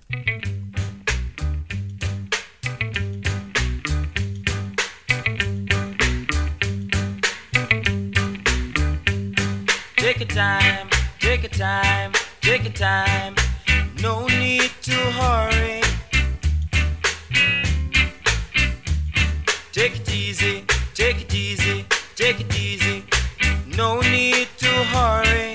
Take 9.97 10.19
your 10.21 10.27
time, 10.29 10.89
take 11.27 11.43
your 11.43 11.49
time, 11.49 12.13
take 12.39 12.63
your 12.63 12.71
time. 12.71 13.35
No 14.01 14.27
need 14.27 14.71
to 14.83 14.97
hurry. 15.19 15.81
Take 19.73 19.97
it 19.99 20.09
easy, 20.09 20.63
take 20.93 21.19
it 21.23 21.33
easy, 21.35 21.85
take 22.15 22.39
it 22.39 22.57
easy. 22.57 23.03
No 23.75 23.99
need 23.99 24.47
to 24.63 24.71
hurry. 24.95 25.51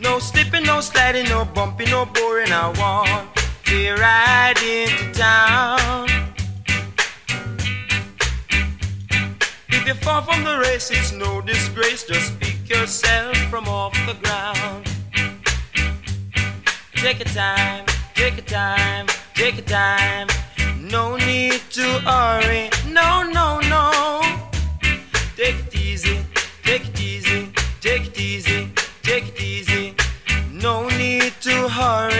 No 0.00 0.18
slipping, 0.18 0.64
no 0.64 0.80
sliding, 0.80 1.28
no 1.28 1.44
bumping, 1.44 1.90
no 1.90 2.06
boring. 2.06 2.50
I 2.50 2.68
want 2.80 3.28
to 3.66 3.94
ride 3.96 4.58
into 4.62 5.12
town. 5.12 6.13
If 9.86 9.88
you 9.88 9.94
fall 9.96 10.22
from 10.22 10.44
the 10.44 10.58
race, 10.60 10.90
it's 10.90 11.12
no 11.12 11.42
disgrace. 11.42 12.04
Just 12.04 12.40
pick 12.40 12.70
yourself 12.70 13.36
from 13.50 13.68
off 13.68 13.92
the 14.06 14.14
ground. 14.14 14.86
Take 16.94 17.18
your 17.18 17.28
time, 17.34 17.84
take 18.14 18.36
your 18.36 18.46
time, 18.46 19.06
take 19.34 19.56
your 19.56 19.66
time. 19.66 20.28
No 20.80 21.16
need 21.16 21.60
to 21.72 21.82
hurry. 22.00 22.70
No, 22.88 23.24
no, 23.24 23.60
no. 23.68 24.22
Take 25.36 25.56
it 25.66 25.76
easy, 25.76 26.18
take 26.62 26.88
it 26.88 26.98
easy, 26.98 27.52
take 27.82 28.06
it 28.06 28.18
easy, 28.18 28.70
take 29.02 29.28
it 29.28 29.38
easy. 29.38 29.94
No 30.50 30.88
need 30.96 31.34
to 31.42 31.68
hurry. 31.68 32.13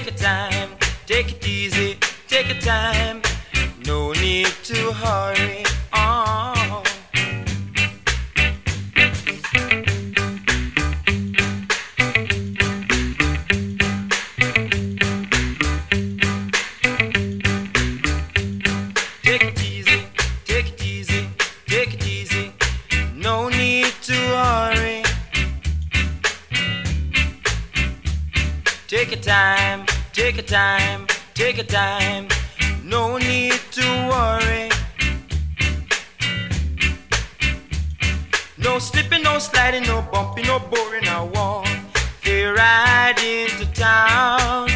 Take 0.00 0.12
your 0.12 0.18
time, 0.18 0.70
take 1.04 1.30
it 1.32 1.46
easy, 1.46 1.98
take 2.26 2.48
your 2.48 2.58
time. 2.62 3.20
No 3.84 4.12
need 4.12 4.46
to 4.64 4.92
hurry 4.92 5.62
on. 5.92 6.82
Take 19.22 19.44
it 19.44 19.62
easy, 19.62 20.06
take 20.46 20.68
it 20.68 20.82
easy, 20.82 21.28
take 21.66 21.92
it 21.92 22.06
easy. 22.06 22.52
No 23.16 23.50
need 23.50 23.92
to 24.04 24.14
hurry. 24.14 25.02
Take 28.88 29.12
your 29.12 29.20
time, 29.20 29.86
take 30.20 30.36
your 30.36 30.44
time, 30.44 31.06
take 31.32 31.56
your 31.56 31.64
time. 31.64 32.28
No 32.84 33.16
need 33.16 33.58
to 33.72 33.86
worry. 34.12 34.68
No 38.58 38.78
slipping, 38.78 39.22
no 39.22 39.38
sliding, 39.38 39.84
no 39.84 40.02
bumping, 40.12 40.46
no 40.46 40.58
boring. 40.58 41.08
I 41.08 41.22
want 41.22 41.68
to 42.24 42.52
ride 42.52 43.18
into 43.18 43.64
town. 43.72 44.68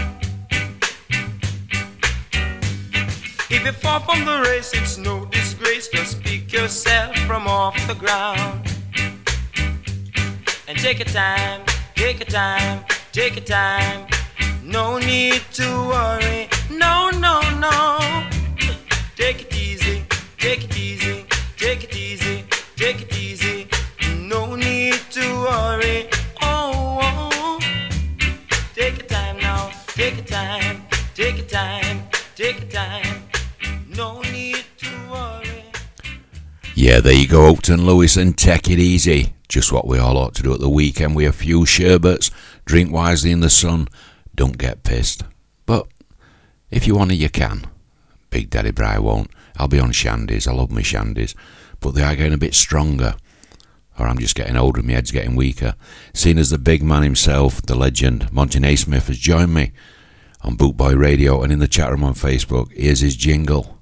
If 3.50 3.66
you 3.66 3.72
fall 3.72 4.00
from 4.00 4.24
the 4.24 4.40
race, 4.48 4.72
it's 4.72 4.96
no 4.96 5.26
disgrace. 5.26 5.88
Just 5.88 6.22
pick 6.22 6.54
yourself 6.54 7.14
from 7.28 7.46
off 7.46 7.76
the 7.86 7.96
ground. 7.96 8.66
And 10.66 10.78
take 10.78 11.00
your 11.00 11.12
time, 11.12 11.60
take 11.96 12.20
your 12.20 12.30
time, 12.30 12.82
take 13.12 13.36
your 13.36 13.44
time. 13.44 14.13
No 14.74 14.98
need 14.98 15.40
to 15.52 15.68
worry. 15.86 16.48
No, 16.68 17.08
no, 17.10 17.40
no. 17.60 17.96
Take 19.14 19.42
it 19.42 19.54
easy, 19.54 20.04
take 20.36 20.64
it 20.64 20.76
easy, 20.76 21.24
take 21.56 21.84
it 21.84 21.94
easy, 21.94 22.44
take 22.74 23.02
it 23.02 23.16
easy. 23.16 23.68
No 24.18 24.56
need 24.56 24.94
to 25.12 25.20
worry. 25.20 26.08
Oh, 26.42 26.98
oh. 27.00 27.60
Take 28.74 28.96
your 28.98 29.06
time 29.06 29.38
now, 29.38 29.70
take 29.86 30.16
your 30.16 30.24
time, 30.24 30.82
take 31.14 31.36
your 31.36 31.46
time, 31.46 32.08
take 32.34 32.58
your 32.58 32.70
time. 32.70 33.22
No 33.96 34.22
need 34.22 34.64
to 34.78 34.90
worry. 35.08 35.62
Yeah, 36.74 36.98
there 36.98 37.14
you 37.14 37.28
go, 37.28 37.54
Hopeton 37.54 37.84
Lewis, 37.84 38.16
and 38.16 38.36
take 38.36 38.68
it 38.68 38.80
easy. 38.80 39.34
Just 39.48 39.70
what 39.70 39.86
we 39.86 40.00
all 40.00 40.16
ought 40.16 40.34
to 40.34 40.42
do 40.42 40.52
at 40.52 40.58
the 40.58 40.68
weekend 40.68 41.14
with 41.14 41.28
a 41.28 41.32
few 41.32 41.64
sherbets, 41.64 42.32
drink 42.64 42.90
wisely 42.90 43.30
in 43.30 43.38
the 43.38 43.50
sun, 43.50 43.86
don't 44.34 44.58
get 44.58 44.82
pissed. 44.82 45.24
But 45.66 45.86
if 46.70 46.86
you 46.86 46.94
want 46.94 47.10
to, 47.10 47.16
you 47.16 47.28
can. 47.28 47.66
Big 48.30 48.50
Daddy 48.50 48.70
Bri 48.70 48.98
won't. 48.98 49.30
I'll 49.56 49.68
be 49.68 49.78
on 49.78 49.92
shandies. 49.92 50.48
I 50.48 50.52
love 50.52 50.70
my 50.70 50.80
shandies. 50.80 51.34
But 51.80 51.94
they 51.94 52.02
are 52.02 52.16
getting 52.16 52.32
a 52.32 52.38
bit 52.38 52.54
stronger. 52.54 53.14
Or 53.98 54.06
I'm 54.06 54.18
just 54.18 54.34
getting 54.34 54.56
older 54.56 54.80
and 54.80 54.88
my 54.88 54.94
head's 54.94 55.12
getting 55.12 55.36
weaker. 55.36 55.74
Seeing 56.12 56.38
as 56.38 56.50
the 56.50 56.58
big 56.58 56.82
man 56.82 57.04
himself, 57.04 57.62
the 57.62 57.76
legend, 57.76 58.32
Monty 58.32 58.58
Neysmith, 58.58 59.06
has 59.06 59.18
joined 59.18 59.54
me 59.54 59.72
on 60.42 60.56
Bootboy 60.56 60.98
Radio 60.98 61.42
and 61.42 61.52
in 61.52 61.60
the 61.60 61.68
chat 61.68 61.90
room 61.90 62.02
on 62.02 62.14
Facebook. 62.14 62.72
Here's 62.72 63.00
his 63.00 63.16
jingle. 63.16 63.78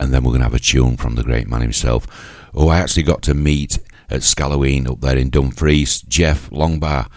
And 0.00 0.12
then 0.12 0.24
we're 0.24 0.32
going 0.32 0.40
to 0.40 0.46
have 0.46 0.54
a 0.54 0.58
tune 0.58 0.96
from 0.96 1.14
the 1.14 1.22
great 1.22 1.46
man 1.46 1.60
himself, 1.60 2.06
who 2.52 2.68
I 2.68 2.80
actually 2.80 3.04
got 3.04 3.22
to 3.22 3.34
meet 3.34 3.78
at 4.10 4.22
Skalloween 4.22 4.90
up 4.90 5.00
there 5.00 5.16
in 5.16 5.30
Dumfries. 5.30 6.02
Jeff 6.02 6.50
Longbar, 6.50 7.08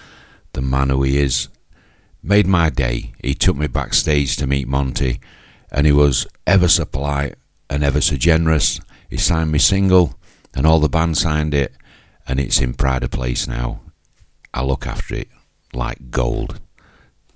the 0.54 0.62
man 0.62 0.92
who 0.92 1.02
he 1.02 1.20
is, 1.20 1.50
made 2.26 2.48
my 2.48 2.70
day. 2.70 3.14
He 3.22 3.36
took 3.36 3.56
me 3.56 3.68
backstage 3.68 4.36
to 4.38 4.48
meet 4.48 4.68
Monty, 4.68 5.20
and 5.72 5.86
he 5.86 5.92
was 5.92 6.26
ever 6.48 6.68
so 6.68 6.86
polite 6.86 7.36
and 7.70 7.84
ever 7.84 8.02
so 8.02 8.16
generous. 8.16 8.82
He 9.10 9.18
signed 9.18 9.52
me 9.52 9.60
single, 9.60 10.18
and 10.56 10.66
all 10.66 10.80
the 10.80 10.90
band 10.90 11.18
signed 11.18 11.54
it, 11.54 11.74
and 12.28 12.40
it's 12.40 12.60
in 12.60 12.74
Pride 12.74 13.04
of 13.04 13.12
Place 13.12 13.48
now. 13.48 13.82
I 14.54 14.64
look 14.64 14.88
after 14.88 15.16
it 15.16 15.28
like 15.74 16.10
gold. 16.10 16.60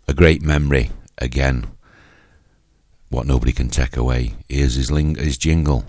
A 0.07 0.13
great 0.13 0.41
memory, 0.41 0.89
again. 1.19 1.67
What 3.09 3.27
nobody 3.27 3.51
can 3.51 3.69
take 3.69 3.95
away. 3.95 4.33
Here's 4.47 4.75
his, 4.75 4.91
ling- 4.91 5.15
his 5.15 5.37
jingle. 5.37 5.85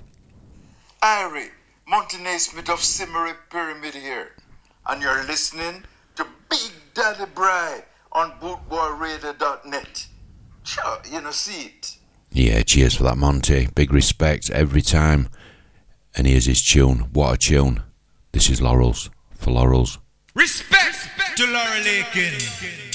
Irie, 1.02 1.50
Monty 1.88 2.18
Neysmith 2.18 2.68
of 2.68 2.80
Symarip 2.80 3.36
Pyramid 3.50 3.94
here. 3.94 4.32
And 4.86 5.00
you're 5.00 5.24
listening 5.24 5.84
to 6.16 6.26
Big 6.50 6.72
Daddy 6.94 7.24
Bri 7.34 7.82
on 8.12 8.32
bootboyradio.net. 8.40 10.06
Sure, 10.64 10.98
you 11.10 11.20
know, 11.20 11.30
see 11.30 11.66
it. 11.66 11.96
Yeah, 12.32 12.62
cheers 12.62 12.94
for 12.94 13.02
that, 13.04 13.16
Monty. 13.16 13.68
Big 13.74 13.92
respect 13.92 14.50
every 14.50 14.82
time. 14.82 15.28
And 16.16 16.26
here's 16.26 16.46
his 16.46 16.62
tune. 16.62 17.08
What 17.12 17.34
a 17.34 17.38
tune. 17.38 17.82
This 18.32 18.48
is 18.50 18.60
Laurels 18.60 19.10
for 19.34 19.50
Laurels. 19.50 19.98
Respect 20.34 21.08
to 21.36 21.46
Laurel 21.46 21.86
Aitken. 21.86 22.89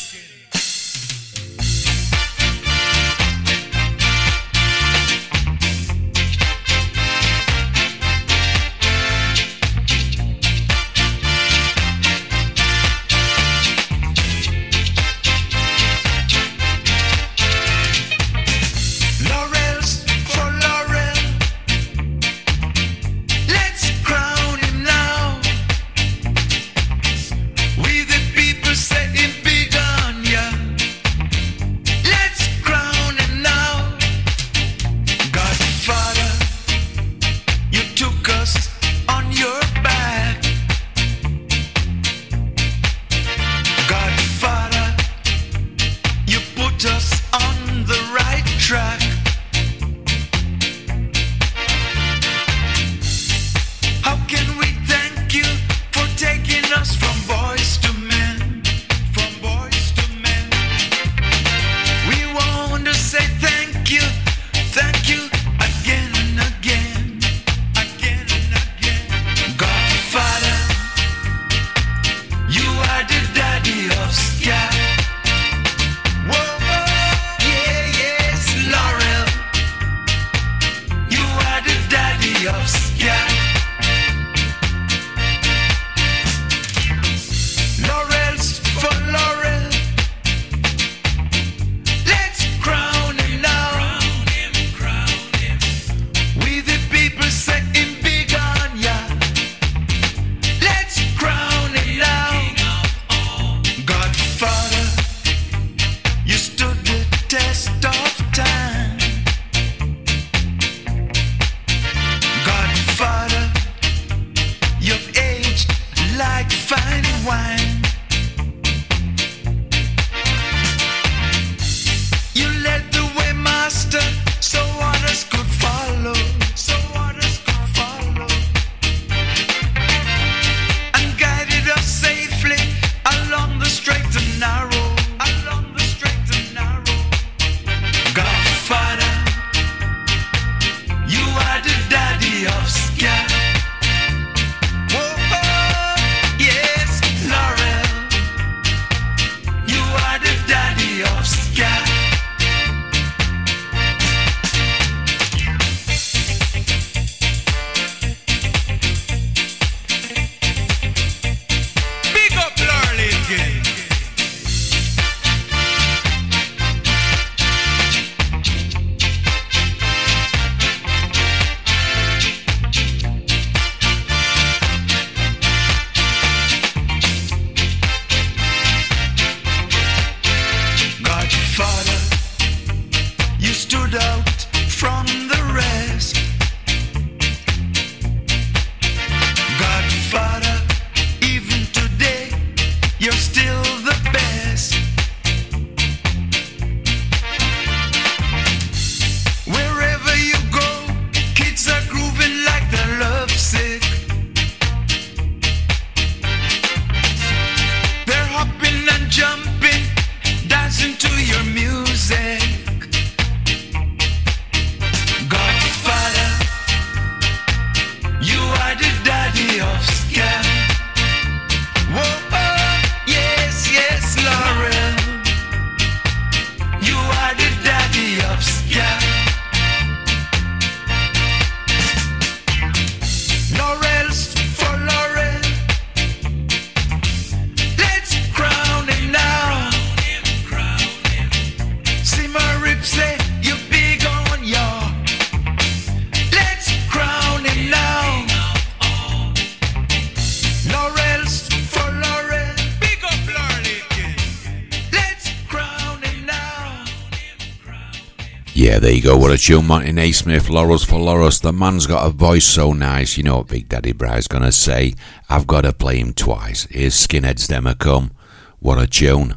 go. 259.06 259.18
What 259.18 259.32
a 259.32 259.38
tune, 259.38 259.68
Monty 259.68 259.91
Neysmith, 259.91 260.49
Laurels 260.49 260.84
for 260.84 260.99
Laurels. 260.99 261.39
The 261.39 261.53
man's 261.53 261.86
got 261.86 262.08
a 262.08 262.10
voice 262.10 262.45
so 262.45 262.74
nice. 262.74 263.18
You 263.18 263.24
know 263.24 263.38
what 263.38 263.49
Big 263.49 263.70
Daddy 263.70 263.91
Bri's 263.91 264.28
going 264.28 264.41
to 264.41 264.51
say? 264.51 264.95
I've 265.30 265.45
got 265.45 265.62
to 265.62 265.74
play 265.74 265.99
him 265.99 266.12
twice. 266.12 266.66
Here's 266.72 266.95
Skinheads 266.95 267.47
Demo 267.47 267.76
Come. 267.76 268.14
What 268.58 268.82
a 268.82 268.88
tune. 268.88 269.36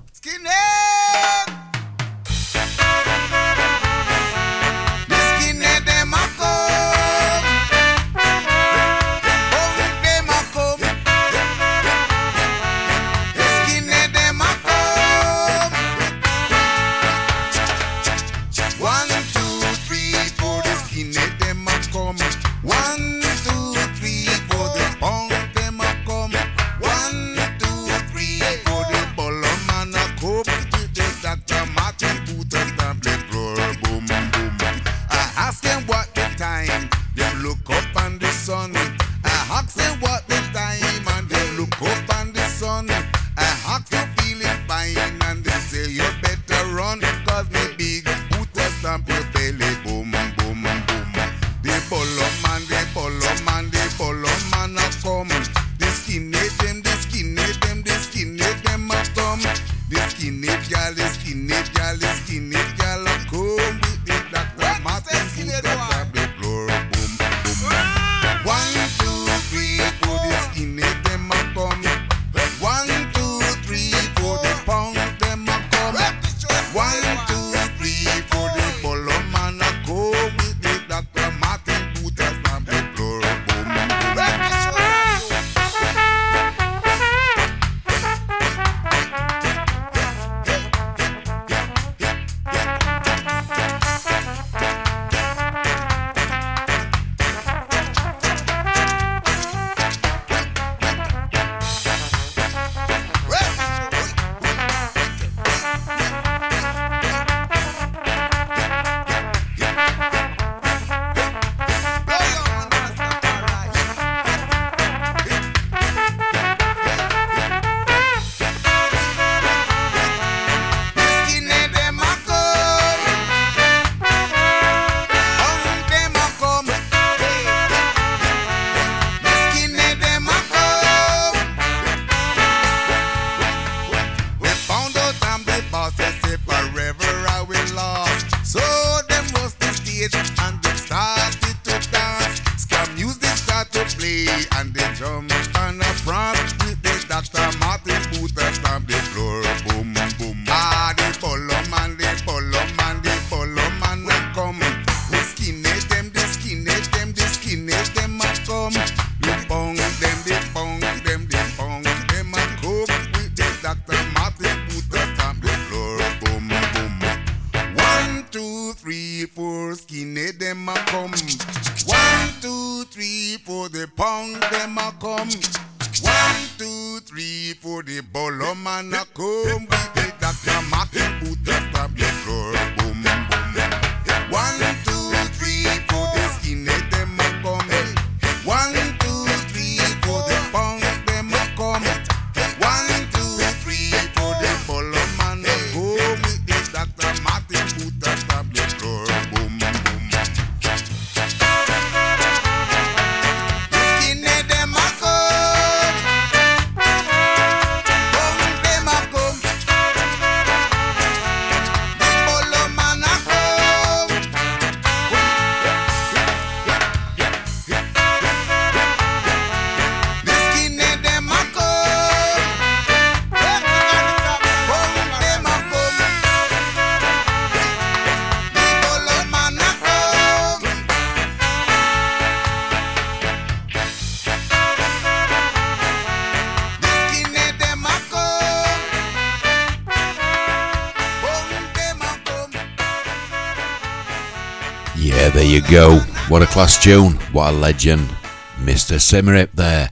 go. 245.68 245.98
What 246.28 246.42
a 246.42 246.46
class 246.46 246.82
tune. 246.82 247.12
What 247.32 247.52
a 247.52 247.56
legend. 247.56 248.08
Mr. 248.56 248.96
Symarip 248.96 249.52
there. 249.52 249.90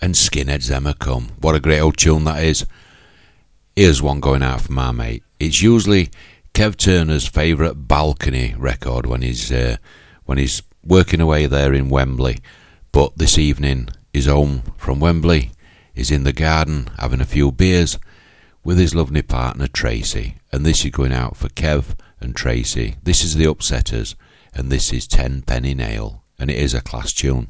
And 0.00 0.14
Skinheads 0.14 0.70
Emma 0.70 0.92
Come. 0.92 1.30
What 1.40 1.54
a 1.54 1.60
great 1.60 1.80
old 1.80 1.96
tune 1.96 2.24
that 2.24 2.44
is. 2.44 2.66
Here's 3.74 4.02
one 4.02 4.20
going 4.20 4.42
out 4.42 4.62
for 4.62 4.72
my 4.72 4.92
mate. 4.92 5.22
It's 5.40 5.62
usually 5.62 6.10
Kev 6.52 6.76
Turner's 6.76 7.26
favourite 7.26 7.88
balcony 7.88 8.54
record 8.58 9.06
when 9.06 9.22
he's 9.22 9.50
uh, 9.50 9.78
when 10.26 10.36
he's 10.36 10.62
working 10.84 11.22
away 11.22 11.46
there 11.46 11.72
in 11.72 11.88
Wembley. 11.88 12.38
But 12.92 13.16
this 13.16 13.38
evening, 13.38 13.88
he's 14.12 14.26
home 14.26 14.62
from 14.76 15.00
Wembley. 15.00 15.52
He's 15.94 16.10
in 16.10 16.24
the 16.24 16.34
garden 16.34 16.90
having 16.98 17.22
a 17.22 17.26
few 17.26 17.50
beers 17.50 17.98
with 18.62 18.78
his 18.78 18.94
lovely 18.94 19.22
partner 19.22 19.68
Tracy. 19.68 20.36
And 20.52 20.66
this 20.66 20.84
is 20.84 20.90
going 20.90 21.14
out 21.14 21.36
for 21.36 21.48
Kev 21.48 21.96
and 22.20 22.36
Tracy. 22.36 22.96
This 23.02 23.24
is 23.24 23.36
the 23.36 23.46
Upsetters 23.46 24.14
and 24.54 24.70
this 24.70 24.92
is 24.92 25.06
Ten 25.06 25.42
Penny 25.42 25.74
Nail, 25.74 26.22
and 26.38 26.50
it 26.50 26.56
is 26.56 26.74
a 26.74 26.80
class 26.80 27.12
tune. 27.12 27.48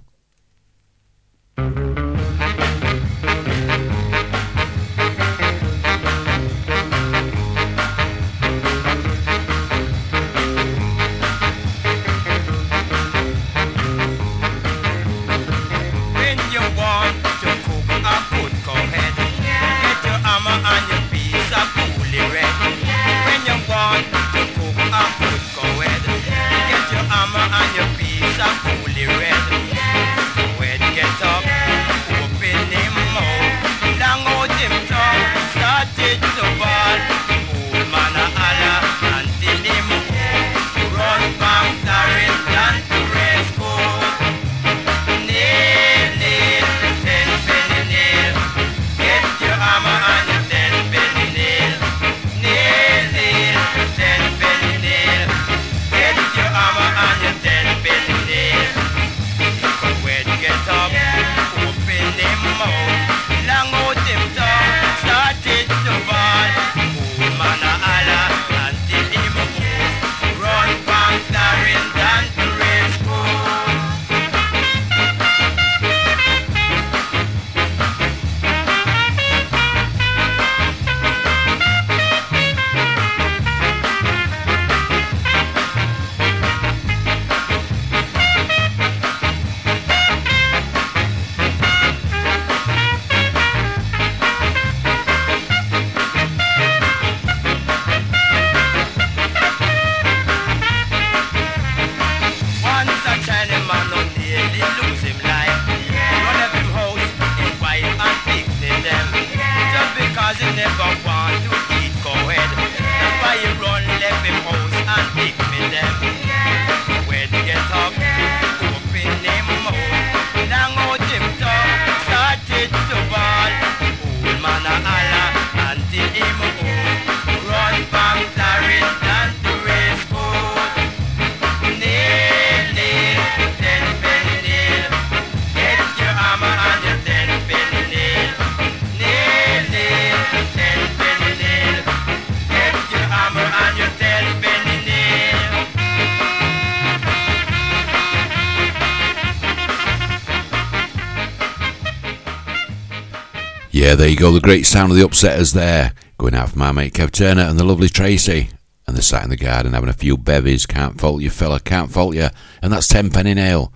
yeah, 153.94 153.98
there 153.98 154.08
you 154.08 154.16
go. 154.16 154.32
The 154.32 154.40
great 154.40 154.66
sound 154.66 154.90
of 154.90 154.98
the 154.98 155.04
upsetters 155.04 155.54
there. 155.54 155.92
Going 156.18 156.34
out 156.34 156.50
for 156.50 156.58
my 156.58 156.72
mate 156.72 156.94
Kev 156.94 157.12
Turner 157.12 157.42
and 157.42 157.56
the 157.56 157.62
lovely 157.62 157.88
Tracy. 157.88 158.48
And 158.88 158.96
they're 158.96 159.02
sat 159.02 159.22
in 159.22 159.30
the 159.30 159.36
garden 159.36 159.72
having 159.72 159.88
a 159.88 159.92
few 159.92 160.16
bevies. 160.16 160.66
Can't 160.66 161.00
fault 161.00 161.22
you, 161.22 161.30
fella. 161.30 161.60
Can't 161.60 161.92
fault 161.92 162.16
you. 162.16 162.26
And 162.60 162.72
that's 162.72 162.88
Tenpenny 162.88 163.34
Nail. 163.34 163.72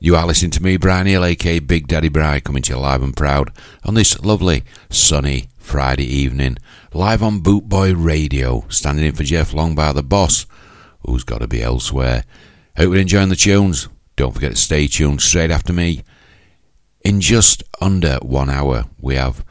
You 0.00 0.16
are 0.16 0.26
listening 0.26 0.50
to 0.52 0.62
me, 0.62 0.76
Bri 0.76 1.04
Neale, 1.04 1.24
aka 1.24 1.60
Big 1.60 1.86
Daddy 1.86 2.08
Bri, 2.08 2.40
coming 2.40 2.62
to 2.62 2.72
you 2.72 2.80
live 2.80 3.00
and 3.00 3.16
proud 3.16 3.52
on 3.84 3.94
this 3.94 4.18
lovely, 4.20 4.64
sunny 4.90 5.48
Friday 5.56 6.06
evening. 6.06 6.56
Live 6.92 7.22
on 7.22 7.40
Bootboy 7.40 7.94
Radio, 7.96 8.64
standing 8.68 9.04
in 9.04 9.14
for 9.14 9.22
Jeff 9.22 9.52
Longbar, 9.52 9.94
the 9.94 10.02
boss, 10.02 10.46
who's 11.06 11.22
got 11.22 11.38
to 11.38 11.46
be 11.46 11.62
elsewhere. 11.62 12.24
Hope 12.76 12.90
you're 12.92 12.96
enjoying 12.96 13.28
the 13.28 13.36
tunes. 13.36 13.88
Don't 14.16 14.34
forget 14.34 14.50
to 14.50 14.56
stay 14.56 14.88
tuned 14.88 15.22
straight 15.22 15.52
after 15.52 15.72
me 15.72 16.02
in 17.08 17.22
just 17.22 17.64
under 17.80 18.18
one 18.20 18.50
hour, 18.50 18.84
we 19.00 19.14
have 19.14 19.42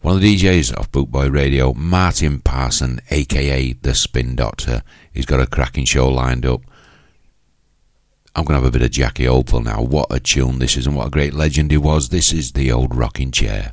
one 0.00 0.14
of 0.14 0.20
the 0.20 0.36
DJs 0.36 0.72
of 0.74 0.92
Bootboy 0.92 1.34
Radio, 1.34 1.74
Martin 1.74 2.38
Parson, 2.38 3.00
aka 3.10 3.72
The 3.72 3.96
Spin 3.96 4.36
Doctor. 4.36 4.84
He's 5.12 5.26
got 5.26 5.40
a 5.40 5.46
cracking 5.48 5.86
show 5.86 6.08
lined 6.08 6.46
up. 6.46 6.60
I'm 8.36 8.44
going 8.44 8.56
to 8.56 8.64
have 8.64 8.64
a 8.64 8.70
bit 8.70 8.86
of 8.86 8.92
Jackie 8.92 9.24
Opel 9.24 9.64
now. 9.64 9.82
What 9.82 10.06
a 10.08 10.20
tune 10.20 10.60
this 10.60 10.76
is, 10.76 10.86
and 10.86 10.94
what 10.94 11.08
a 11.08 11.10
great 11.10 11.34
legend 11.34 11.72
he 11.72 11.78
was. 11.78 12.10
This 12.10 12.32
is 12.32 12.52
the 12.52 12.70
old 12.70 12.94
rocking 12.94 13.32
chair. 13.32 13.72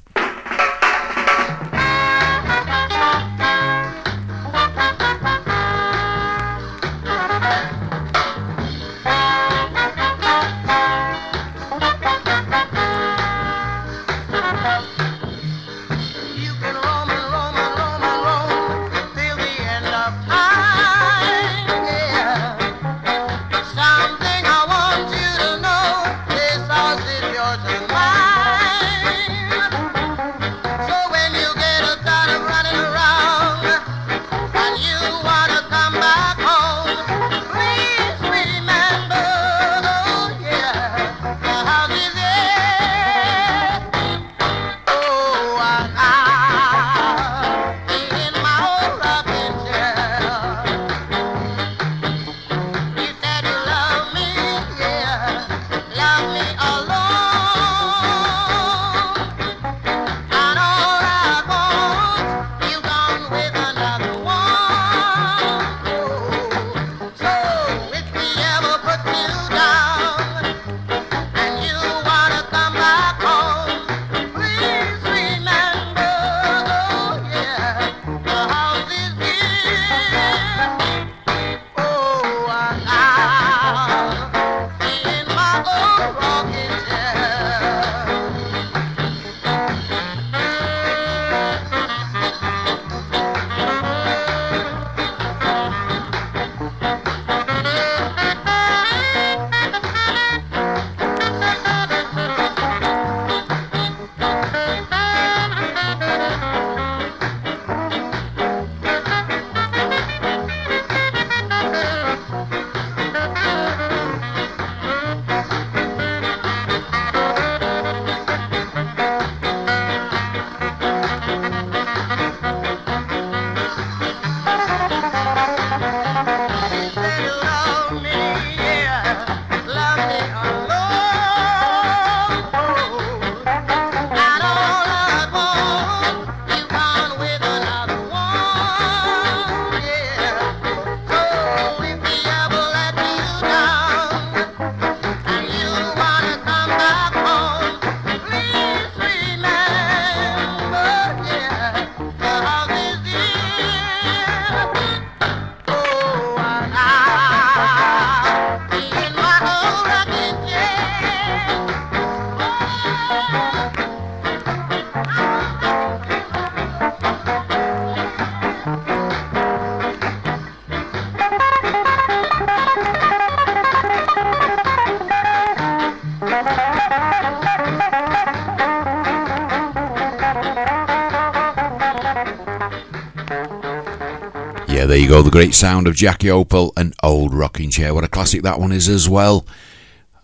You 185.08 185.14
go. 185.14 185.22
The 185.22 185.32
great 185.32 185.55
sound 185.55 185.88
of 185.88 185.95
Jackie 185.95 186.28
Opel 186.28 186.74
and 186.76 186.93
Old 187.01 187.34
Rocking 187.34 187.70
Chair. 187.70 187.93
What 187.93 188.03
a 188.03 188.10
classic 188.10 188.41
that 188.41 188.60
one 188.60 188.74
is 188.74 188.89
as 188.89 189.08
well. 189.08 189.47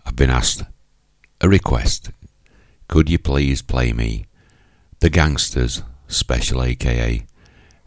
I've 0.04 0.16
been 0.16 0.28
asked 0.28 0.62
a 1.40 1.48
request. 1.48 2.10
Could 2.86 3.08
you 3.08 3.18
please 3.18 3.62
play 3.62 3.94
me 3.94 4.26
The 5.00 5.08
Gangsters 5.08 5.82
Special 6.06 6.62
AKA? 6.62 7.24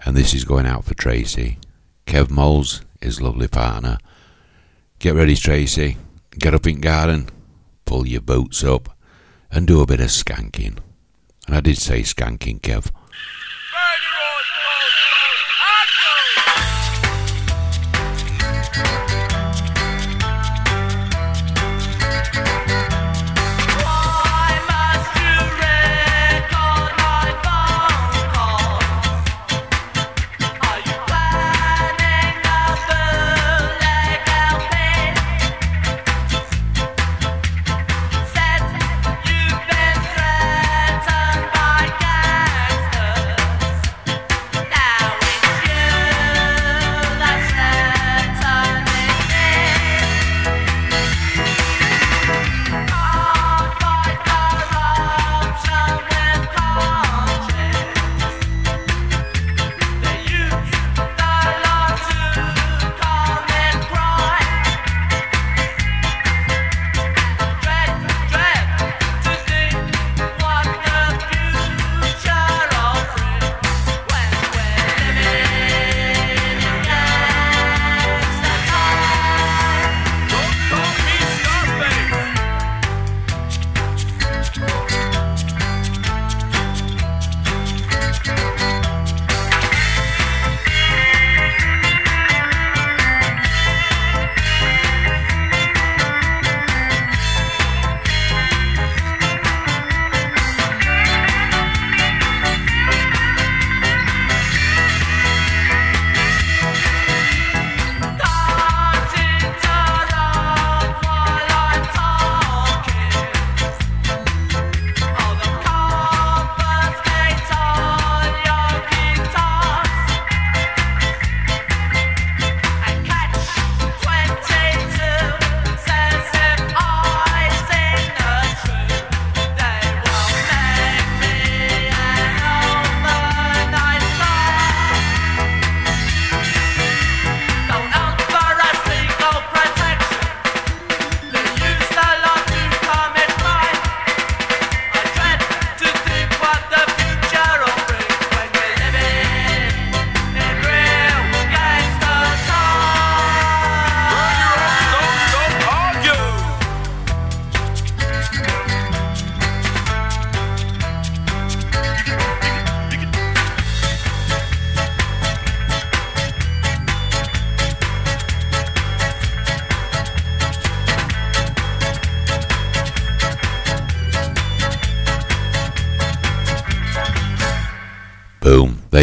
And 0.06 0.18
this 0.18 0.34
is 0.34 0.44
going 0.44 0.66
out 0.66 0.86
for 0.86 0.96
Tracy. 0.96 1.60
Kev 2.08 2.32
Moles, 2.32 2.82
his 3.00 3.22
lovely 3.22 3.48
partner. 3.48 4.00
Get 4.98 5.14
ready, 5.14 5.36
Tracy. 5.36 5.98
Get 6.32 6.56
up 6.56 6.66
in 6.66 6.82
garden, 6.82 7.30
pull 7.86 8.08
your 8.08 8.22
boots 8.22 8.64
up, 8.64 8.98
and 9.52 9.68
do 9.68 9.82
a 9.82 9.86
bit 9.86 10.00
of 10.00 10.08
skanking. 10.08 10.80
And 11.46 11.56
I 11.56 11.62
did 11.62 11.78
say 11.78 12.02
skanking, 12.02 12.60
Kev. 12.60 12.90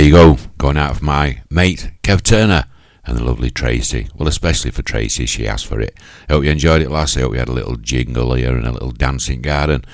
You 0.04 0.12
go. 0.12 0.36
Going 0.58 0.76
out 0.76 0.90
of 0.90 1.02
my 1.02 1.42
mate, 1.48 1.90
Kev 2.02 2.22
Turner, 2.22 2.64
and 3.06 3.16
the 3.16 3.24
lovely 3.24 3.50
Tracy. 3.50 4.08
Well, 4.14 4.28
especially 4.28 4.70
for 4.70 4.82
Tracy, 4.82 5.24
she 5.24 5.48
asked 5.48 5.66
for 5.66 5.80
it. 5.80 5.96
I 6.28 6.34
hope 6.34 6.44
you 6.44 6.50
enjoyed 6.50 6.82
it 6.82 6.90
last. 6.90 7.16
I 7.16 7.20
hope 7.20 7.32
we 7.32 7.38
had 7.38 7.48
a 7.48 7.52
little 7.52 7.76
jingle 7.76 8.34
here 8.34 8.54
and 8.54 8.66
a 8.66 8.72
little 8.72 8.90
dancing 8.90 9.40
garden. 9.40 9.84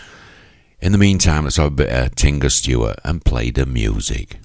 In 0.81 0.93
the 0.93 0.99
meantime, 0.99 1.45
let's 1.45 1.57
have 1.57 1.67
a 1.67 1.71
bit 1.71 1.91
of 1.91 2.15
Tinga 2.17 2.51
Stewart 2.51 2.99
and 3.05 3.25
play 3.25 3.51
the 3.51 3.67
music. 3.67 4.39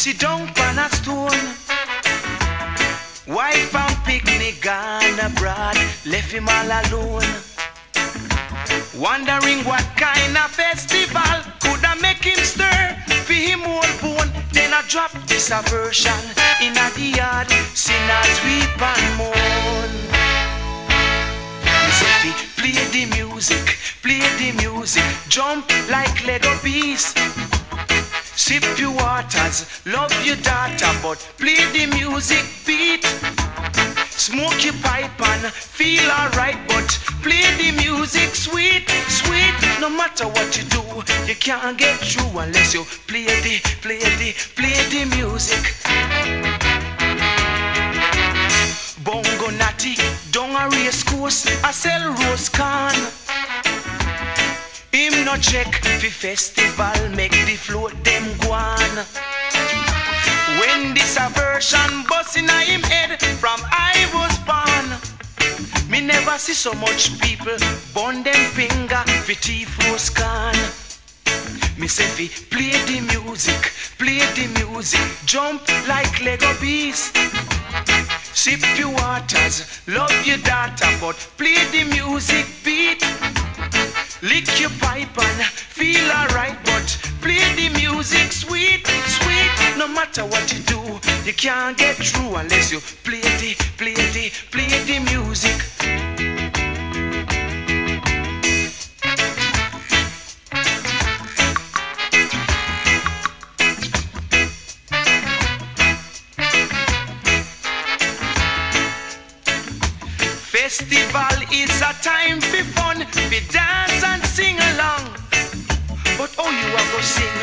Sit 0.00 0.18
down 0.18 0.40
on 0.40 0.78
a 0.78 0.88
stone. 0.88 1.44
Wife 3.28 3.74
and 3.74 3.96
picnic 4.06 4.62
gone 4.62 5.20
abroad, 5.20 5.76
left 6.06 6.32
him 6.32 6.48
all 6.48 6.70
alone. 6.80 7.28
Wondering 8.96 9.60
what 9.68 9.84
kind 10.00 10.38
of 10.38 10.50
festival 10.56 11.36
could 11.60 11.84
I 11.84 11.98
make 12.00 12.24
him 12.24 12.42
stir 12.42 12.96
for 13.26 13.34
him 13.34 13.60
all 13.64 13.84
bone. 14.00 14.32
Then 14.52 14.72
I 14.72 14.80
drop 14.88 15.12
this 15.28 15.50
aversion 15.50 16.22
in 16.62 16.72
the 16.72 17.12
yard, 17.18 17.50
sinners 17.76 18.38
weep 18.46 18.80
and 18.80 19.16
mourn. 19.18 19.92
Play 22.56 22.72
the 22.96 23.04
music, 23.18 23.76
play 24.00 24.24
the 24.40 24.52
music, 24.64 25.04
jump 25.28 25.70
like 25.90 26.26
Lego 26.26 26.56
bees. 26.64 27.12
Sip 28.40 28.64
your 28.78 28.90
waters, 28.92 29.66
love 29.84 30.10
your 30.24 30.36
daughter, 30.36 30.90
but 31.02 31.18
play 31.36 31.60
the 31.76 31.84
music 31.94 32.42
beat. 32.66 33.04
Smoke 34.08 34.64
your 34.64 34.72
pipe 34.82 35.20
and 35.20 35.52
feel 35.52 36.10
alright, 36.10 36.56
but 36.66 36.88
play 37.22 37.44
the 37.60 37.70
music 37.84 38.34
sweet, 38.34 38.88
sweet. 39.08 39.54
No 39.78 39.90
matter 39.90 40.26
what 40.26 40.56
you 40.56 40.64
do, 40.64 40.82
you 41.28 41.36
can't 41.36 41.76
get 41.76 42.00
through 42.00 42.38
unless 42.40 42.72
you 42.72 42.84
play 43.06 43.26
the, 43.26 43.60
play 43.82 44.00
the, 44.00 44.32
play 44.56 44.78
the 44.88 45.04
music. 45.14 45.62
Bongo 49.04 49.50
natty, 49.58 49.96
down 50.32 50.56
a 50.56 50.66
race 50.70 51.04
course, 51.04 51.46
I 51.62 51.70
sell 51.72 52.08
rose 52.14 52.48
corn. 52.48 53.59
Him 54.92 55.24
no 55.24 55.36
check 55.36 55.72
fi 55.84 56.10
festival, 56.10 57.08
make 57.14 57.30
the 57.30 57.56
float 57.56 57.94
them 58.02 58.24
go 58.38 58.52
on. 58.52 58.92
When 60.58 60.94
this 60.94 61.16
aversion 61.16 62.04
bust 62.08 62.36
in 62.36 62.48
him 62.48 62.82
head 62.82 63.22
from 63.38 63.60
I 63.70 63.94
was 64.12 64.34
born, 64.50 64.86
me 65.90 66.00
never 66.04 66.36
see 66.38 66.54
so 66.54 66.72
much 66.74 67.20
people 67.20 67.56
burn 67.94 68.24
them 68.24 68.42
finger 68.58 69.02
fi 69.26 69.34
thief 69.34 69.78
rose 69.86 70.10
corn. 70.10 70.58
Me 71.78 71.86
say 71.86 72.08
fi 72.16 72.26
play 72.50 72.74
the 72.90 73.00
music, 73.14 73.72
play 73.96 74.18
the 74.34 74.46
music, 74.58 75.06
jump 75.24 75.62
like 75.86 76.20
Lego 76.20 76.52
bees. 76.60 77.12
Sip 78.40 78.62
your 78.78 78.88
waters, 78.88 79.82
love 79.86 80.26
your 80.26 80.38
daughter, 80.38 80.88
but 80.98 81.14
play 81.36 81.62
the 81.72 81.84
music 81.84 82.46
beat. 82.64 83.04
Lick 84.22 84.58
your 84.58 84.70
pipe 84.80 85.14
and 85.18 85.44
feel 85.44 86.10
alright, 86.10 86.56
but 86.64 86.88
play 87.20 87.44
the 87.54 87.68
music 87.78 88.32
sweet, 88.32 88.86
sweet. 88.86 89.76
No 89.76 89.86
matter 89.88 90.24
what 90.24 90.50
you 90.54 90.60
do, 90.60 90.80
you 91.26 91.34
can't 91.34 91.76
get 91.76 91.96
through 91.96 92.36
unless 92.36 92.72
you 92.72 92.80
play 93.04 93.20
the, 93.20 93.54
play 93.76 93.92
the, 93.92 94.32
play 94.50 94.68
the 94.88 95.00
music. 95.12 96.09
Festival 110.70 111.34
is 111.52 111.82
a 111.82 111.92
time 112.00 112.40
for 112.40 112.62
fun, 112.78 113.04
for 113.04 113.52
dance 113.52 114.04
and 114.04 114.22
sing 114.24 114.54
along. 114.54 115.02
But 116.16 116.30
oh, 116.38 116.46
you 116.46 116.68
are 116.78 116.88
go 116.94 117.00
sing, 117.02 117.38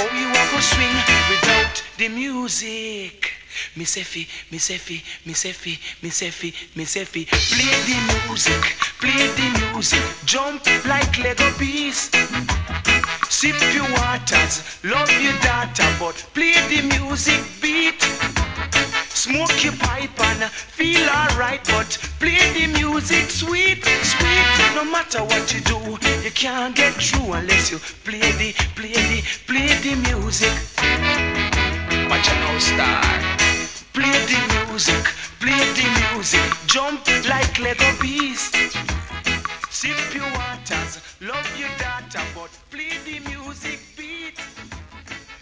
oh, 0.00 0.08
you 0.16 0.28
are 0.32 0.48
go 0.50 0.60
swing 0.60 0.96
without 1.28 1.82
the 1.98 2.08
music. 2.08 3.34
Me 3.76 3.84
say 3.84 4.02
fi, 4.02 4.26
me 4.50 4.58
say 4.58 4.78
fi, 4.78 5.02
me 5.26 5.32
say 5.32 5.52
fi, 5.52 5.78
me 6.02 6.10
say 6.10 6.30
fi, 6.30 6.52
me 6.76 6.84
say 6.84 7.04
fi. 7.04 7.24
Play 7.24 7.74
the 7.88 8.26
music, 8.26 8.62
play 9.00 9.26
the 9.38 9.70
music, 9.72 10.02
jump 10.24 10.64
like 10.86 11.18
Lego 11.18 11.50
bees. 11.58 12.10
Sip 13.28 13.56
your 13.74 13.90
waters, 13.92 14.62
love 14.84 15.10
your 15.22 15.36
daughter, 15.40 15.86
but 15.98 16.16
play 16.34 16.54
the 16.68 16.82
music 16.98 17.40
beat. 17.60 18.00
Smoke 19.08 19.62
your 19.62 19.74
pipe 19.74 20.18
and 20.20 20.44
feel 20.50 21.06
alright, 21.08 21.62
but 21.66 21.98
play 22.18 22.40
the 22.54 22.66
music 22.78 23.30
sweet, 23.30 23.84
sweet. 23.84 24.74
No 24.74 24.84
matter 24.84 25.22
what 25.22 25.52
you 25.52 25.60
do, 25.60 25.78
you 26.24 26.30
can't 26.30 26.74
get 26.74 26.94
through 26.94 27.32
unless 27.34 27.70
you 27.70 27.78
play 28.04 28.32
the, 28.32 28.52
play 28.74 28.92
the, 28.92 29.22
play 29.46 29.68
the 29.82 29.94
music. 30.08 30.52
Watch 32.10 32.28
out 32.28 32.40
now, 32.40 32.58
star. 32.58 33.39
Play 34.00 34.24
the 34.32 34.40
music, 34.64 35.04
play 35.40 35.60
the 35.74 35.84
music, 36.14 36.48
jump 36.64 37.06
like 37.28 37.58
Lego 37.58 37.92
bees. 38.00 38.50
Sip 39.68 40.14
your 40.14 40.24
waters, 40.32 41.00
love 41.20 41.46
your 41.58 41.68
daughter, 41.76 42.22
but 42.34 42.48
play 42.70 42.96
the 43.04 43.18
music 43.28 43.78
beat. 43.98 44.40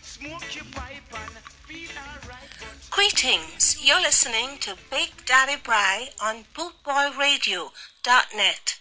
Smoke 0.03 0.57
your 0.57 0.65
pipe 0.73 1.15
and 1.15 1.39
feel 1.69 1.91
alright. 2.03 2.51
Greetings. 2.91 3.77
You're 3.81 4.01
listening 4.01 4.59
to 4.63 4.75
Big 4.91 5.25
Daddy 5.25 5.55
Bri 5.63 6.11
on 6.21 6.45
bootboyradio.net. 6.53 8.81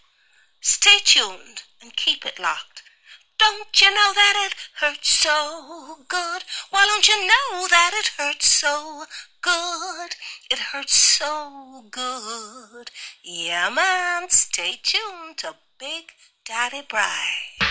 Stay 0.60 0.98
tuned 1.04 1.62
and 1.84 1.96
keep 1.96 2.26
it 2.26 2.40
locked. 2.40 2.82
Don't 3.38 3.80
you 3.80 3.94
know 3.94 4.12
that 4.16 4.34
it 4.48 4.56
hurts 4.82 5.10
so 5.10 6.00
good? 6.08 6.44
Why 6.72 6.88
don't 6.88 7.08
you 7.08 7.28
know 7.28 7.68
that 7.70 7.92
it 7.94 8.08
hurts 8.18 8.48
so 8.48 9.06
good? 9.48 10.16
It 10.52 10.60
hurts 10.60 10.96
so 10.96 11.86
good. 11.90 12.92
Yeah, 13.24 13.70
man. 13.70 14.30
Stay 14.30 14.76
tuned 14.84 15.38
to 15.38 15.56
Big 15.80 16.12
Daddy 16.46 16.82
Bri. 16.88 17.68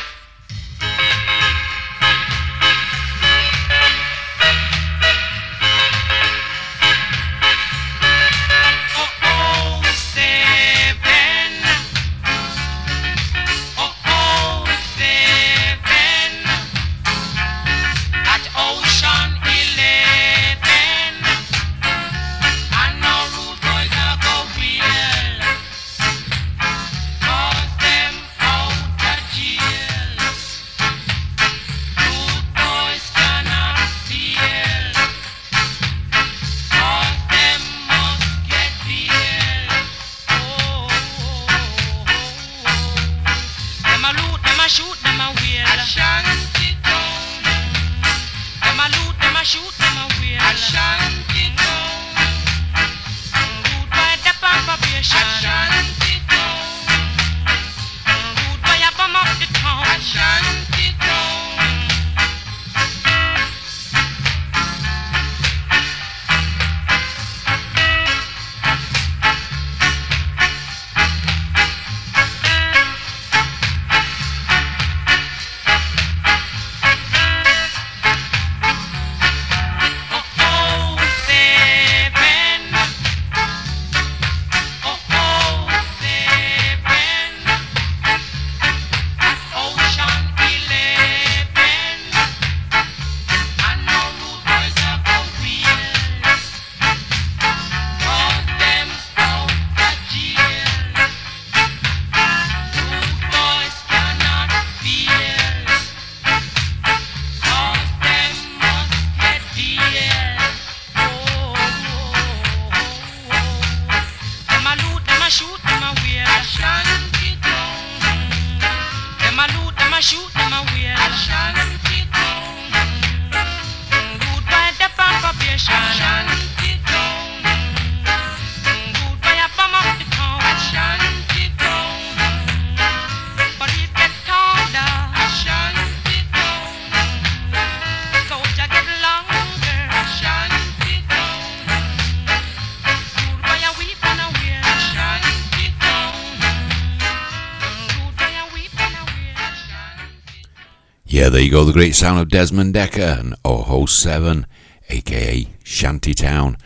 Yeah, 151.16 151.30
there 151.30 151.40
you 151.40 151.50
go, 151.50 151.64
the 151.64 151.72
great 151.72 151.94
sound 151.94 152.20
of 152.20 152.28
Desmond 152.28 152.74
Dekker 152.74 153.18
and 153.18 153.34
Oho 153.42 153.86
7, 153.86 154.46
aka 154.90 155.48
Shantytown. 155.64 156.58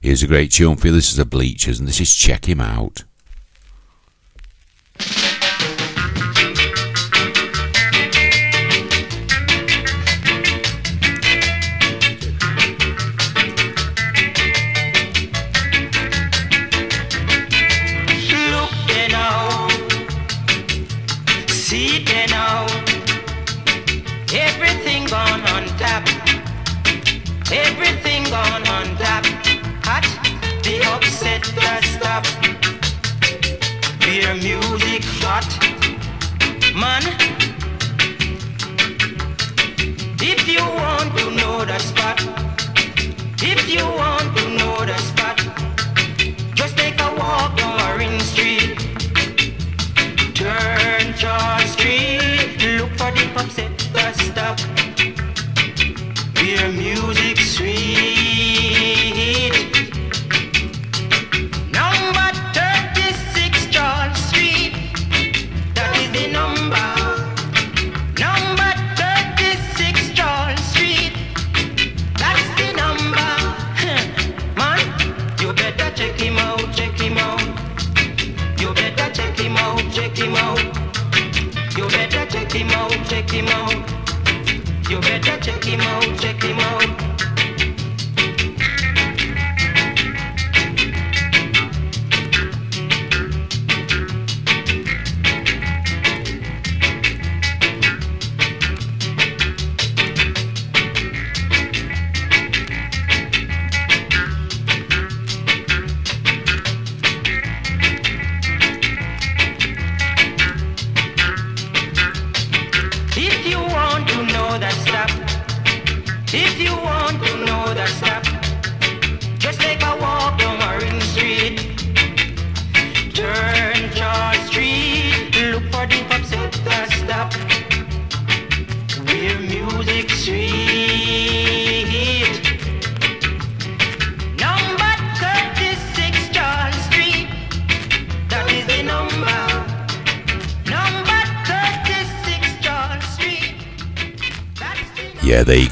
Here's 0.00 0.22
a 0.22 0.26
great 0.26 0.50
tune 0.50 0.76
for 0.76 0.86
you. 0.86 0.94
This 0.94 1.10
is 1.10 1.16
the 1.16 1.26
Bleechers, 1.26 1.78
and 1.78 1.86
this 1.86 2.00
is 2.00 2.14
Check 2.14 2.48
Him 2.48 2.58
Out. 2.58 3.04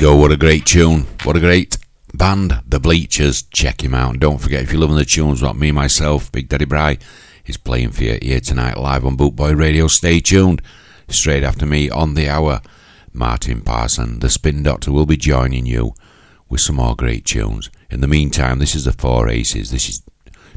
Go. 0.07 0.15
What 0.15 0.31
a 0.31 0.37
great 0.37 0.65
tune. 0.65 1.01
What 1.25 1.35
a 1.35 1.41
great 1.41 1.79
band. 2.15 2.63
The 2.65 2.79
Bleechers. 2.79 3.43
Check 3.43 3.83
him 3.83 3.93
out. 3.93 4.13
And 4.13 4.21
don't 4.21 4.39
forget, 4.39 4.63
if 4.63 4.71
you're 4.71 4.81
loving 4.81 4.95
the 4.95 5.05
tunes, 5.05 5.43
what 5.43 5.57
me, 5.57 5.73
myself, 5.73 6.31
Big 6.31 6.49
Daddy 6.49 6.65
Bri, 6.65 7.01
is 7.45 7.57
playing 7.57 7.91
for 7.91 8.05
you 8.05 8.17
here 8.23 8.39
tonight 8.39 8.79
live 8.79 9.05
on 9.05 9.17
Bootboy 9.17 9.59
Radio. 9.59 9.89
Stay 9.89 10.21
tuned. 10.21 10.63
Straight 11.09 11.43
after 11.43 11.67
me 11.67 11.91
on 11.91 12.15
the 12.15 12.29
hour, 12.29 12.61
Martin 13.13 13.63
Parson, 13.63 14.21
the 14.21 14.31
Spin 14.31 14.63
Doctor, 14.63 14.93
will 14.93 15.07
be 15.07 15.17
joining 15.17 15.67
you 15.67 15.93
with 16.49 16.61
some 16.61 16.77
more 16.77 16.95
great 16.95 17.25
tunes. 17.25 17.69
In 17.91 18.01
the 18.01 18.07
meantime, 18.07 18.61
this 18.61 18.77
is 18.77 18.85
the 18.85 18.93
Four 18.93 19.29
Aces. 19.29 19.73
This 19.73 19.89
is 19.89 20.03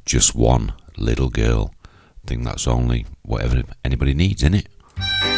just 0.05 0.35
one 0.35 0.73
little 0.95 1.31
girl. 1.31 1.73
I 2.23 2.27
think 2.27 2.43
that's 2.43 2.67
only 2.67 3.07
whatever 3.23 3.63
anybody 3.83 4.13
needs, 4.13 4.43
innit? 4.43 4.67
It's 4.95 5.28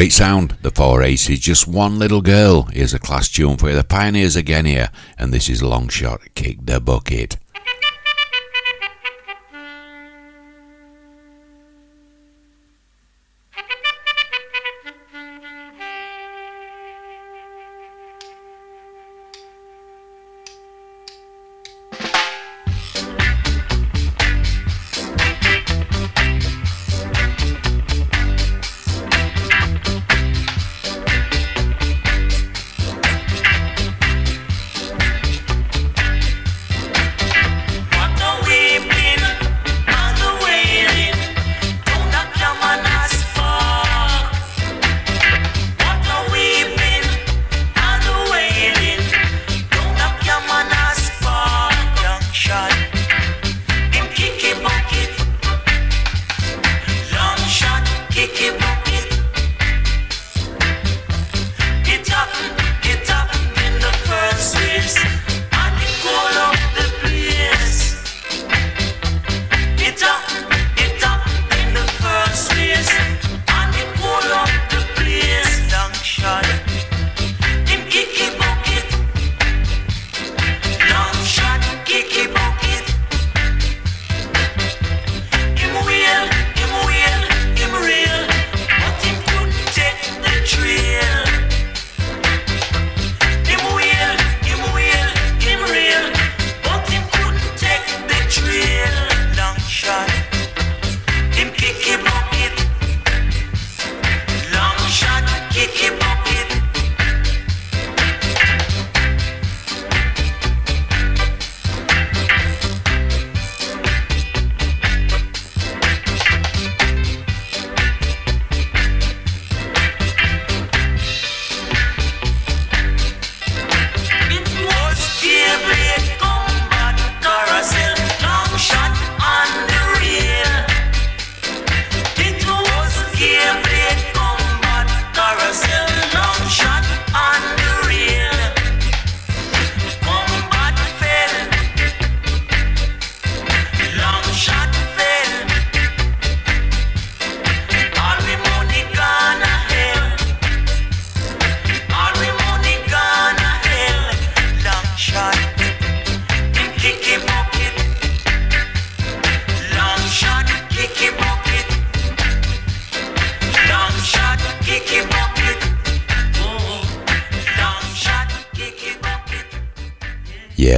Great 0.00 0.12
sound, 0.14 0.56
the 0.62 0.70
four 0.70 1.02
aces, 1.02 1.40
just 1.40 1.68
one 1.68 1.98
little 1.98 2.22
girl. 2.22 2.62
Here's 2.72 2.94
a 2.94 2.98
class 2.98 3.28
tune 3.28 3.58
for 3.58 3.68
you. 3.68 3.76
The 3.76 3.84
Pioneers 3.84 4.34
again 4.34 4.64
here, 4.64 4.88
and 5.18 5.30
this 5.30 5.50
is 5.50 5.62
Long 5.62 5.90
Shot 5.90 6.22
Kick 6.34 6.64
the 6.64 6.80
Bucket. 6.80 7.36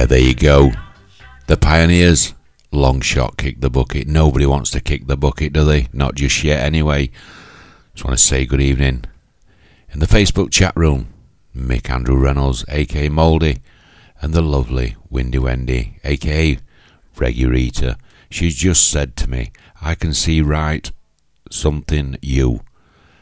Yeah, 0.03 0.07
there 0.07 0.19
you 0.19 0.35
go. 0.35 0.73
The 1.47 1.55
Pioneers, 1.55 2.33
long 2.73 2.99
shot 2.99 3.37
kick 3.37 3.61
the 3.61 3.69
bucket. 3.69 4.05
Nobody 4.05 4.45
wants 4.45 4.69
to 4.71 4.81
kick 4.81 5.07
the 5.07 5.15
bucket, 5.15 5.53
do 5.53 5.63
they? 5.63 5.87
Not 5.93 6.15
just 6.15 6.43
yet, 6.43 6.59
anyway. 6.59 7.09
Just 7.93 8.03
want 8.03 8.17
to 8.17 8.21
say 8.21 8.45
good 8.45 8.59
evening. 8.59 9.05
In 9.93 10.01
the 10.01 10.05
Facebook 10.05 10.51
chat 10.51 10.75
room, 10.75 11.07
Mick 11.55 11.89
Andrew 11.89 12.17
Reynolds, 12.17 12.65
aka 12.67 13.07
Mouldy, 13.07 13.59
and 14.21 14.33
the 14.33 14.41
lovely 14.41 14.97
Windy 15.09 15.39
Wendy, 15.39 15.99
aka 16.03 16.57
Regurita. 17.15 17.95
She's 18.29 18.55
just 18.55 18.91
said 18.91 19.15
to 19.15 19.29
me, 19.29 19.53
I 19.81 19.95
can 19.95 20.13
see 20.13 20.41
right 20.41 20.91
something 21.49 22.17
you. 22.21 22.59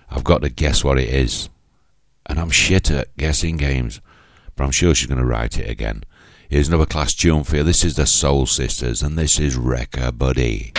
I've 0.10 0.24
got 0.24 0.41
to 0.41 0.49
guess 0.49 0.84
what 0.84 0.98
it 0.98 1.10
is. 1.10 1.48
And 2.26 2.40
I'm 2.40 2.49
shit 2.49 2.90
at 2.90 3.16
guessing 3.18 3.58
games, 3.58 4.02
but 4.56 4.64
I'm 4.64 4.72
sure 4.72 4.95
she's 4.95 5.06
going 5.06 5.22
to 5.22 5.26
write 5.26 5.60
it 5.60 5.70
again. 5.70 6.06
Here's 6.52 6.68
another 6.68 6.86
class 6.86 7.14
tune 7.14 7.45
for 7.45 7.56
you. 7.56 7.64
This 7.64 7.86
is 7.86 7.95
the 7.95 8.06
Soul 8.06 8.45
Sisters, 8.45 9.02
and 9.02 9.18
this 9.18 9.40
is 9.40 9.56
Wreck 9.56 9.95
a 9.95 10.11
Buddy. 10.11 10.73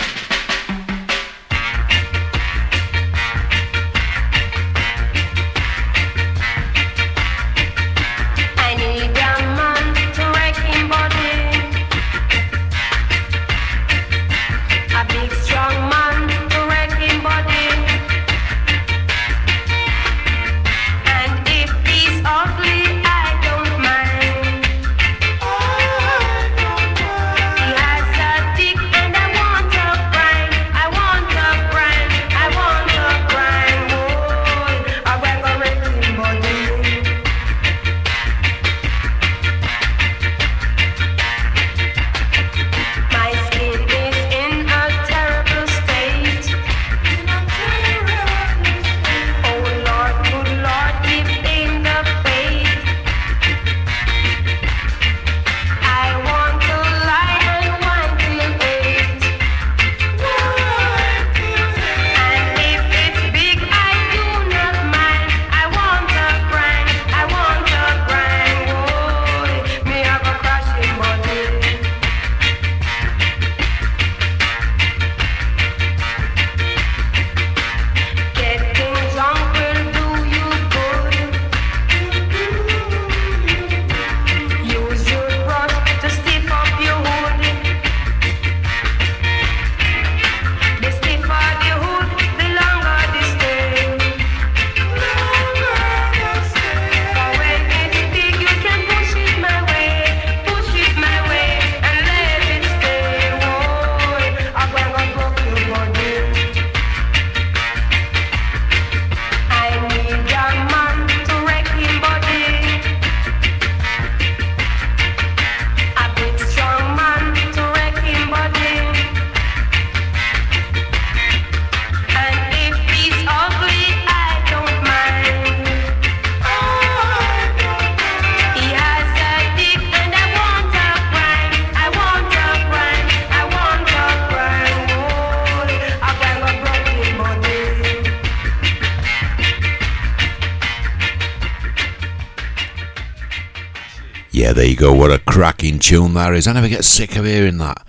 Tune 145.83 146.13
that 146.13 146.33
is. 146.33 146.47
I 146.47 146.53
never 146.53 146.69
get 146.69 146.85
sick 146.85 147.17
of 147.17 147.25
hearing 147.25 147.57
that. 147.57 147.85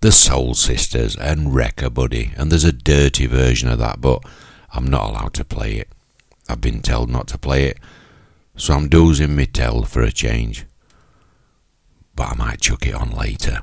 The 0.00 0.10
Soul 0.10 0.54
Sisters 0.54 1.14
and 1.14 1.54
Wreck 1.54 1.80
a 1.82 1.88
Buddy. 1.88 2.32
And 2.36 2.50
there's 2.50 2.64
a 2.64 2.72
dirty 2.72 3.26
version 3.26 3.68
of 3.68 3.78
that, 3.78 4.00
but 4.00 4.24
I'm 4.72 4.88
not 4.88 5.08
allowed 5.08 5.34
to 5.34 5.44
play 5.44 5.74
it. 5.74 5.88
I've 6.48 6.60
been 6.60 6.82
told 6.82 7.08
not 7.10 7.28
to 7.28 7.38
play 7.38 7.66
it. 7.66 7.78
So 8.56 8.74
I'm 8.74 8.88
dozing 8.88 9.36
me 9.36 9.46
tell 9.46 9.84
for 9.84 10.02
a 10.02 10.10
change. 10.10 10.66
But 12.16 12.32
I 12.32 12.34
might 12.34 12.60
chuck 12.60 12.84
it 12.84 12.94
on 12.96 13.10
later. 13.10 13.62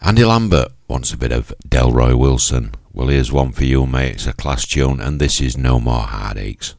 Andy 0.00 0.24
Lambert 0.24 0.72
wants 0.88 1.12
a 1.12 1.18
bit 1.18 1.32
of 1.32 1.52
Delroy 1.68 2.18
Wilson. 2.18 2.72
Well, 2.94 3.08
here's 3.08 3.30
one 3.30 3.52
for 3.52 3.64
you, 3.64 3.84
mate. 3.84 4.14
It's 4.14 4.26
a 4.26 4.32
class 4.32 4.66
tune, 4.66 5.02
and 5.02 5.20
this 5.20 5.38
is 5.38 5.58
No 5.58 5.78
More 5.80 6.04
Heartaches. 6.04 6.76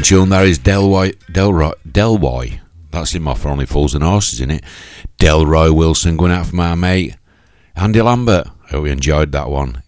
Cracking 0.00 0.16
tune 0.16 0.28
that 0.30 0.46
is. 0.46 0.58
Delroy, 0.58 1.14
Delroy, 1.30 1.74
Delroy. 1.86 2.60
That's 2.90 3.14
him 3.14 3.28
off 3.28 3.44
Only 3.44 3.66
Fools 3.66 3.94
and 3.94 4.02
Horses, 4.02 4.40
in 4.40 4.50
it. 4.50 4.64
Delroy 5.18 5.76
Wilson 5.76 6.16
going 6.16 6.32
out 6.32 6.46
for 6.46 6.56
my 6.56 6.74
mate. 6.74 7.16
Andy 7.76 8.00
Lambert. 8.00 8.46
I 8.46 8.70
Hope 8.70 8.86
you 8.86 8.92
enjoyed 8.92 9.32
that 9.32 9.50
one. 9.50 9.82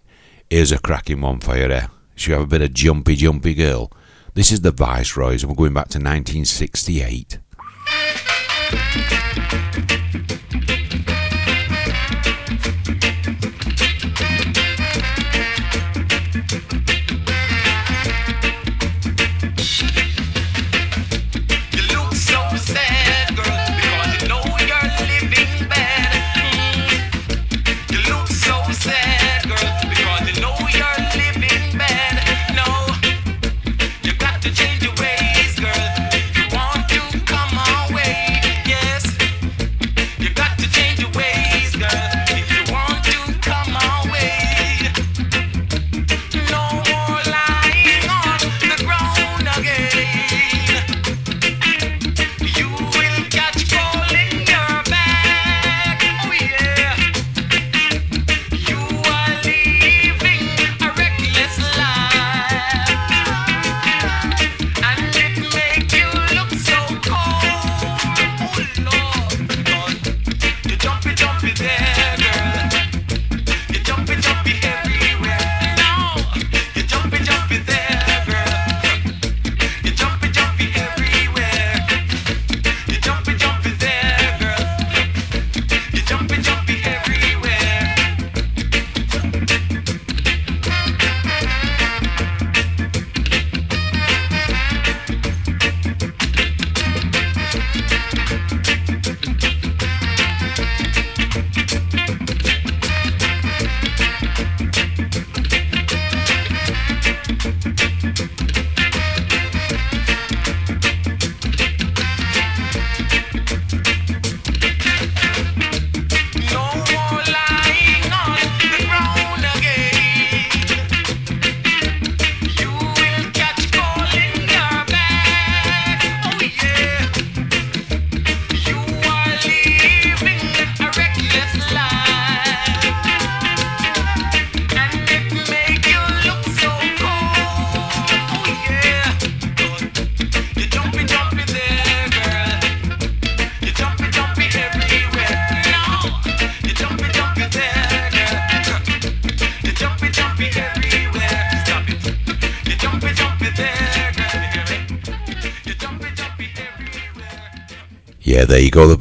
Here's 0.50 0.70
a 0.70 0.78
cracking 0.78 1.22
one 1.22 1.40
for 1.40 1.56
you 1.56 1.68
there. 1.68 1.88
Should 2.14 2.34
have 2.34 2.42
a 2.42 2.46
bit 2.46 2.60
of 2.60 2.74
jumpy, 2.74 3.16
jumpy 3.16 3.54
girl? 3.54 3.90
This 4.34 4.52
is 4.52 4.60
the 4.60 4.70
Viceroys, 4.70 5.42
and 5.42 5.50
we're 5.50 5.56
going 5.56 5.72
back 5.72 5.88
to 5.88 5.98
1968. 5.98 7.38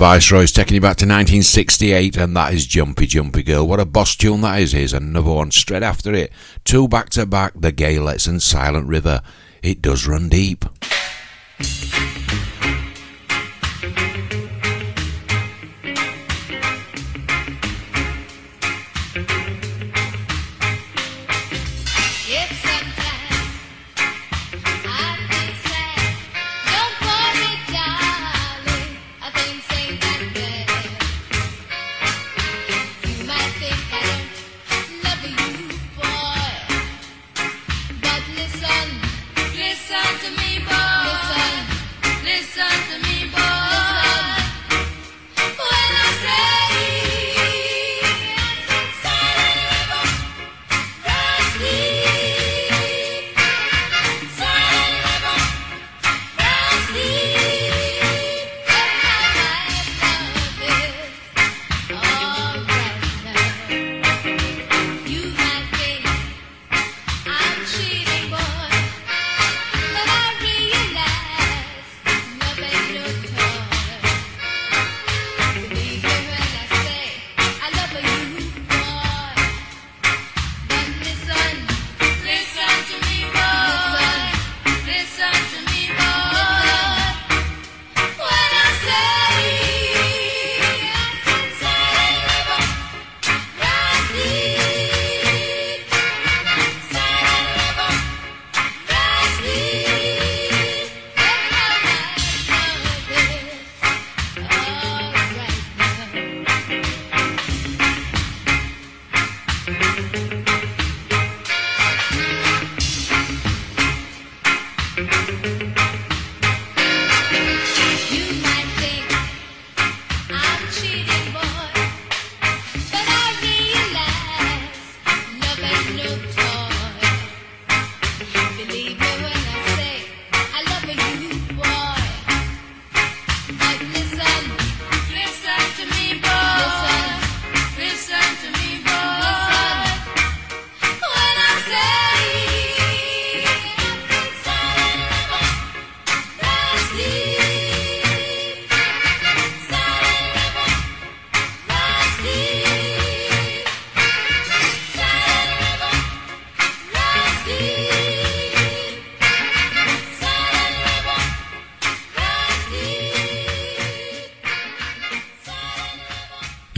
Viceroy's 0.02 0.52
taking 0.52 0.73
you 0.73 0.82
back 0.82 0.98
to 0.98 1.06
1968, 1.06 2.18
and 2.18 2.36
that 2.36 2.56
is 2.56 2.65
Jumpy 2.65 3.06
Jumpy 3.06 3.44
Girl. 3.44 3.68
What 3.68 3.80
a 3.80 3.86
boss 3.86 4.15
tune 4.15 4.41
that 4.41 4.60
is. 4.60 4.72
Here's 4.72 4.94
another 4.94 5.30
one 5.30 5.52
straight 5.52 5.84
after 5.84 6.11
it. 6.11 6.32
Two 6.65 6.88
back 6.88 7.11
to 7.11 7.28
back, 7.28 7.53
The 7.56 7.72
Gaylads 7.72 8.28
and 8.28 8.41
Silent 8.41 8.88
River. 8.88 9.22
It 9.61 9.80
does 9.80 10.07
run 10.07 10.28
deep. 10.28 10.65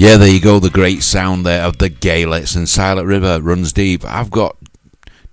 Yeah, 0.03 0.17
there 0.17 0.27
you 0.27 0.41
go. 0.41 0.59
The 0.59 0.69
great 0.69 1.01
sound 1.01 1.45
there 1.45 1.63
of 1.63 1.77
the 1.77 1.89
Gaylads 1.89 2.57
and 2.57 2.67
Silent 2.67 3.07
River 3.07 3.39
runs 3.41 3.71
deep. 3.71 4.03
I've 4.03 4.29
got 4.29 4.57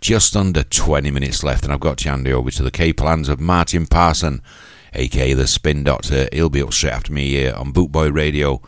just 0.00 0.36
under 0.36 0.62
20 0.62 1.10
minutes 1.10 1.42
left, 1.42 1.64
and 1.64 1.72
I've 1.72 1.80
got 1.80 1.98
to 1.98 2.08
hand 2.08 2.28
over 2.28 2.52
to 2.52 2.62
the 2.62 2.70
K 2.70 2.92
plans 2.92 3.28
of 3.28 3.40
Martin 3.40 3.86
Parson, 3.86 4.40
aka 4.94 5.32
the 5.32 5.48
Spin 5.48 5.82
Doctor. 5.82 6.28
He'll 6.32 6.50
be 6.50 6.62
up 6.62 6.72
straight 6.72 6.92
after 6.92 7.12
me 7.12 7.30
here 7.30 7.52
on 7.52 7.72
Bootboy 7.72 8.14
Radio 8.14 8.62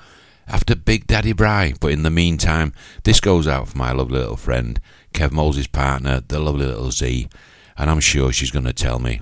after 0.49 0.74
Big 0.74 1.07
Daddy 1.07 1.33
Bri. 1.33 1.74
But 1.81 1.93
in 1.93 2.03
the 2.03 2.11
meantime, 2.11 2.73
this 3.05 3.20
goes 3.20 3.47
out 3.47 3.69
for 3.69 3.79
my 3.79 3.93
lovely 3.93 4.19
little 4.19 4.37
friend, 4.37 4.81
Kev 5.15 5.31
Moles' 5.31 5.69
partner, 5.69 6.20
the 6.27 6.41
lovely 6.41 6.66
little 6.66 6.91
Z, 6.91 7.29
and 7.79 7.89
I'm 7.89 8.01
sure 8.01 8.33
she's 8.33 8.51
going 8.51 8.65
to 8.65 8.73
tell 8.73 8.99
me 8.99 9.20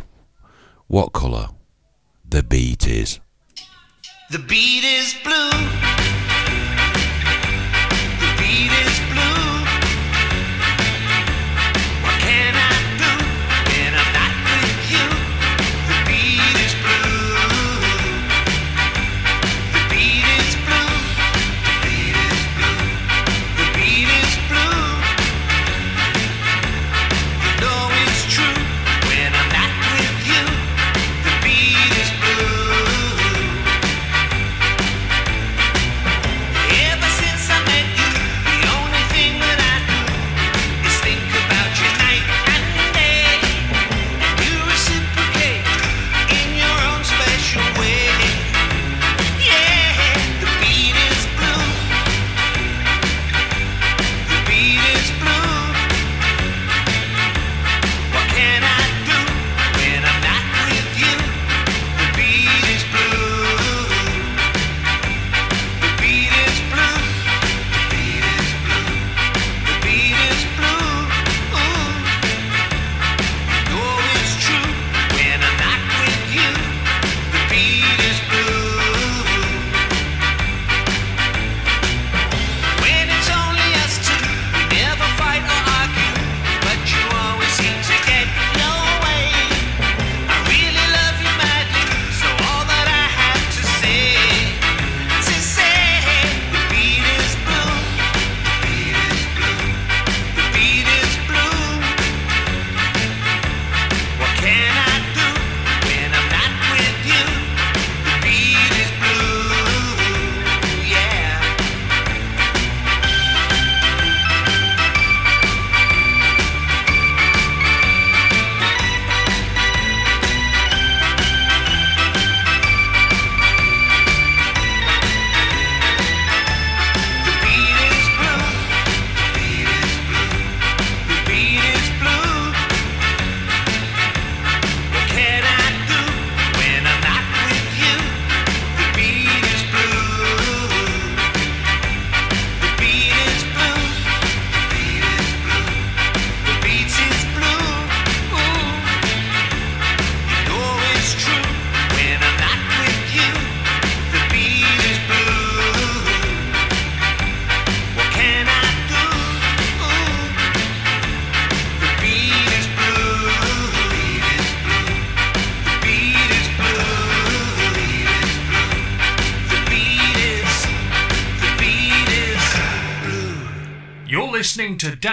what 0.86 1.12
colour 1.12 1.48
the 2.27 2.43
beat 2.43 2.89
is. 2.89 3.20
The 4.31 4.39
beat 4.39 4.82
is 4.82 5.15
blue. 5.23 6.19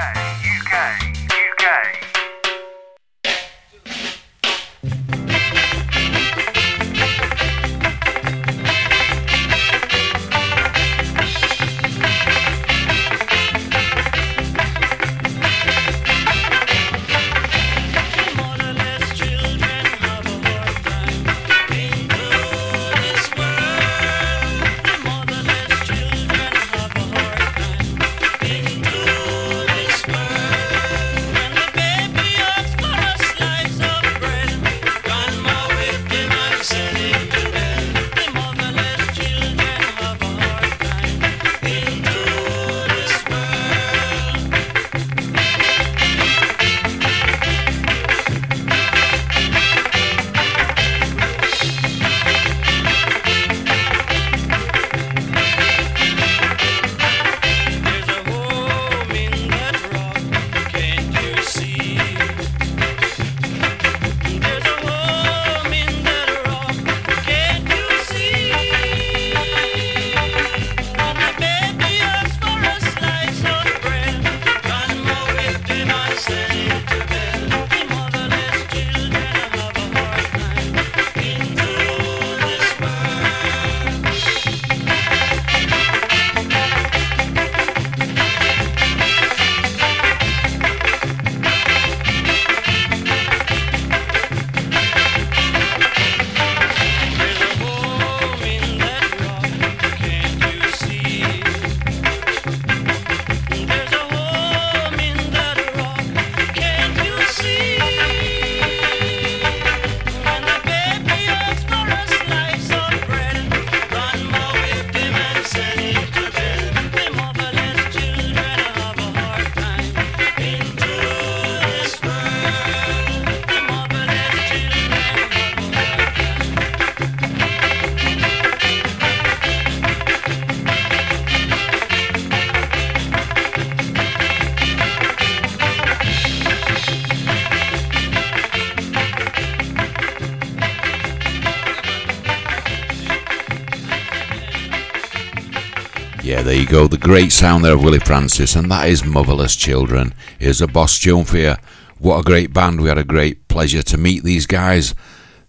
there 146.44 146.54
you 146.54 146.66
go. 146.66 146.86
The 146.86 146.98
great 146.98 147.32
sound 147.32 147.64
there 147.64 147.72
of 147.72 147.82
Willie 147.82 147.98
Francis, 147.98 148.54
and 148.54 148.70
that 148.70 148.88
is 148.90 149.02
Motherless 149.02 149.56
Children. 149.56 150.12
Here's 150.38 150.60
a 150.60 150.66
boss 150.66 150.98
tune 150.98 151.24
for 151.24 151.38
you. 151.38 151.54
What 151.98 152.18
a 152.18 152.22
great 152.22 152.52
band. 152.52 152.82
We 152.82 152.88
had 152.88 152.98
a 152.98 153.04
great 153.04 153.48
pleasure 153.48 153.82
to 153.82 153.96
meet 153.96 154.24
these 154.24 154.46
guys, 154.46 154.94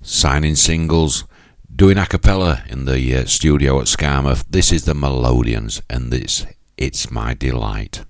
signing 0.02 0.56
singles, 0.56 1.26
doing 1.76 1.98
a 1.98 2.06
cappella 2.06 2.64
in 2.70 2.86
the 2.86 3.14
uh, 3.14 3.26
studio 3.26 3.82
at 3.82 3.88
Skamouth. 3.88 4.46
This 4.50 4.72
is 4.72 4.86
the 4.86 4.94
Melodians, 4.94 5.82
and 5.90 6.14
this, 6.14 6.46
It's 6.78 7.12
My 7.12 7.34
Delight. 7.34 8.06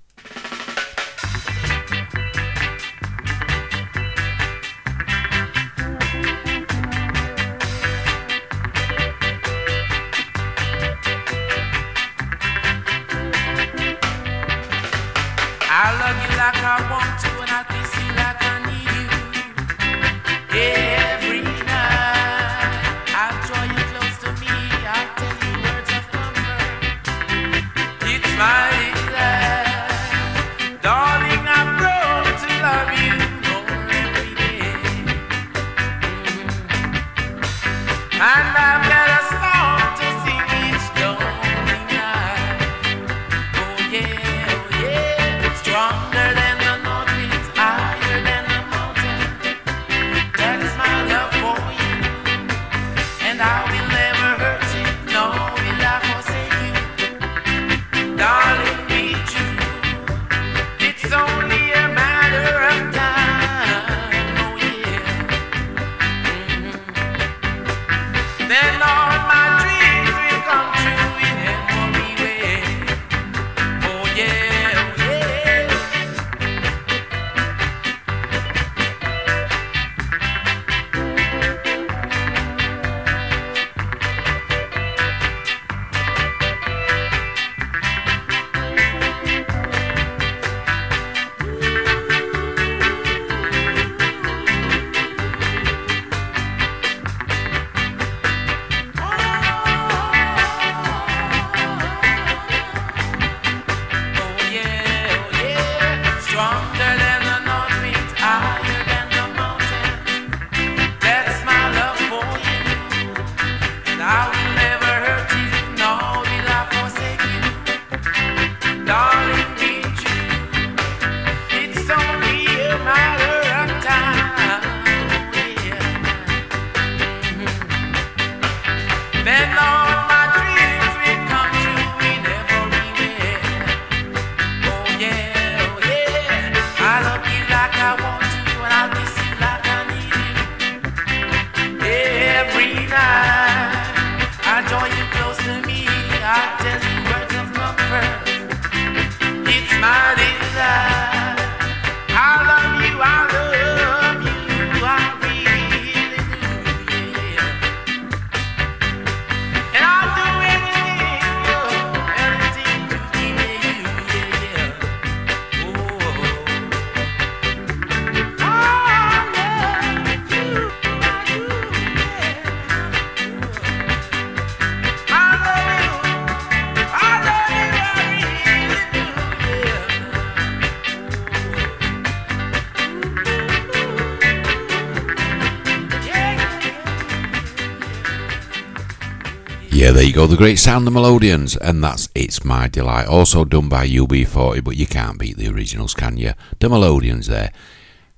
there 189.96 190.04
you 190.04 190.12
go, 190.12 190.28
the 190.28 190.36
great 190.36 190.60
sound 190.60 190.86
of 190.86 190.94
Melodians, 190.94 191.56
and 191.62 191.82
that's 191.82 192.10
It's 192.14 192.44
My 192.44 192.68
Delight, 192.68 193.08
also 193.08 193.46
done 193.46 193.70
by 193.70 193.88
UB40, 193.88 194.62
but 194.62 194.76
you 194.76 194.86
can't 194.86 195.18
beat 195.18 195.38
the 195.38 195.48
originals, 195.48 195.94
can 195.94 196.18
you? 196.18 196.34
The 196.60 196.68
Melodians 196.68 197.28
there. 197.28 197.54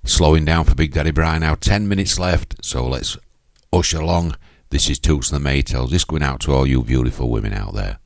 Slowing 0.04 0.44
down 0.44 0.66
for 0.66 0.74
Big 0.74 0.92
Daddy 0.92 1.12
Brian 1.12 1.42
now, 1.42 1.54
10 1.54 1.88
minutes 1.88 2.18
left, 2.18 2.66
so 2.66 2.88
let's 2.88 3.16
usher 3.72 4.00
along. 4.00 4.36
This 4.72 4.90
is 4.90 4.98
Toots 4.98 5.32
and 5.32 5.46
the 5.46 5.48
Maytals, 5.48 5.92
just 5.92 6.08
going 6.08 6.24
out 6.24 6.40
to 6.42 6.54
all 6.54 6.66
you 6.66 6.82
beautiful 6.82 7.30
women 7.30 7.54
out 7.54 7.76
there. 7.76 8.00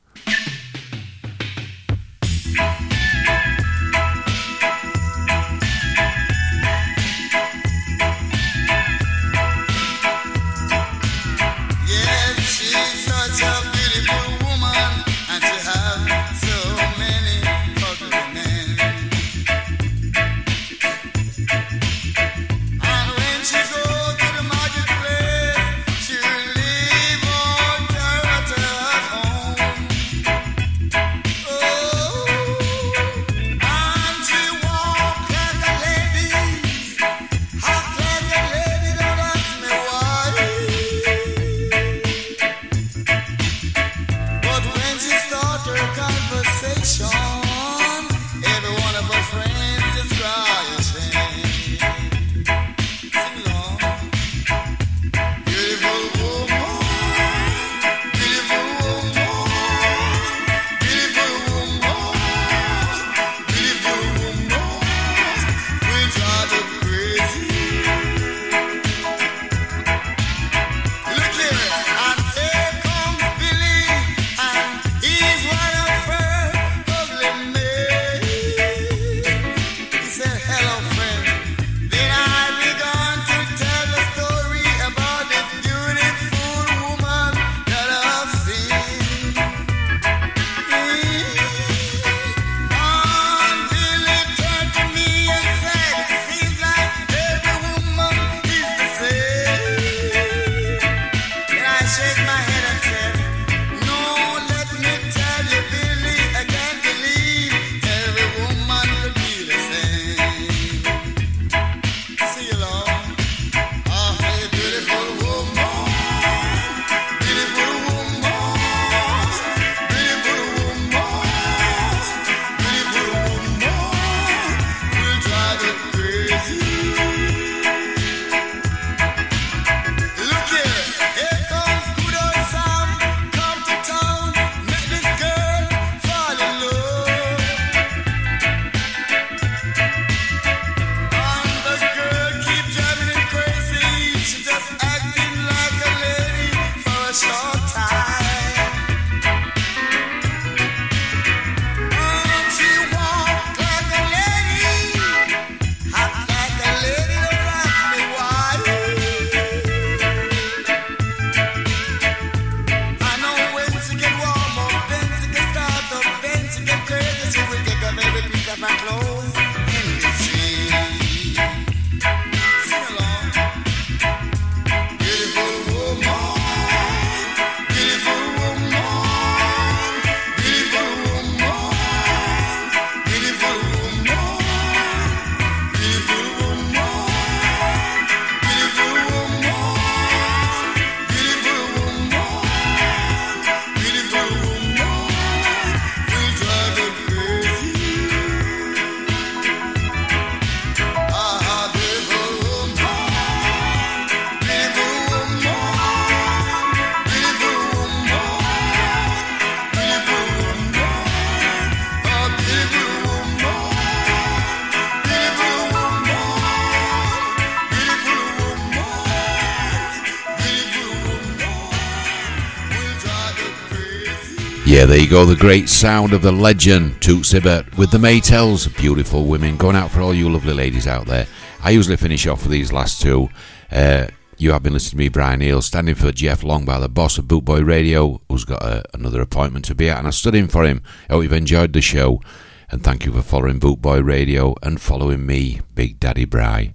Yeah, 224.82 224.86
there 224.86 224.98
you 224.98 225.08
go. 225.08 225.24
The 225.24 225.36
great 225.36 225.68
sound 225.68 226.12
of 226.12 226.22
the 226.22 226.32
legend, 226.32 227.00
Toots 227.00 227.30
Hibbert, 227.30 227.78
with 227.78 227.92
the 227.92 227.98
Maytals. 227.98 228.66
Beautiful 228.76 229.26
women. 229.26 229.56
Going 229.56 229.76
out 229.76 229.92
for 229.92 230.00
all 230.00 230.12
you 230.12 230.28
lovely 230.28 230.54
ladies 230.54 230.88
out 230.88 231.06
there. 231.06 231.28
I 231.62 231.70
usually 231.70 231.96
finish 231.96 232.26
off 232.26 232.42
with 232.42 232.50
these 232.50 232.72
last 232.72 233.00
two. 233.00 233.28
Uh, 233.70 234.08
you 234.38 234.50
have 234.50 234.64
been 234.64 234.72
listening 234.72 234.90
to 234.90 235.04
me, 235.04 235.08
Brian 235.08 235.38
Neale, 235.38 235.62
standing 235.62 235.94
for 235.94 236.10
Jeff 236.10 236.42
Long 236.42 236.64
by 236.64 236.80
the 236.80 236.88
boss 236.88 237.16
of 237.16 237.26
Bootboy 237.26 237.64
Radio, 237.64 238.20
who's 238.28 238.44
got 238.44 238.60
a, 238.60 238.82
another 238.92 239.20
appointment 239.20 239.64
to 239.66 239.76
be 239.76 239.88
at, 239.88 239.98
and 239.98 240.08
I 240.08 240.10
stood 240.10 240.34
in 240.34 240.48
for 240.48 240.64
him. 240.64 240.82
I 241.08 241.12
hope 241.12 241.22
you've 241.22 241.32
enjoyed 241.32 241.74
the 241.74 241.80
show, 241.80 242.20
and 242.68 242.82
thank 242.82 243.06
you 243.06 243.12
for 243.12 243.22
following 243.22 243.60
Bootboy 243.60 244.04
Radio 244.04 244.56
and 244.64 244.80
following 244.80 245.24
me, 245.24 245.60
Big 245.76 246.00
Daddy 246.00 246.24
Bri. 246.24 246.74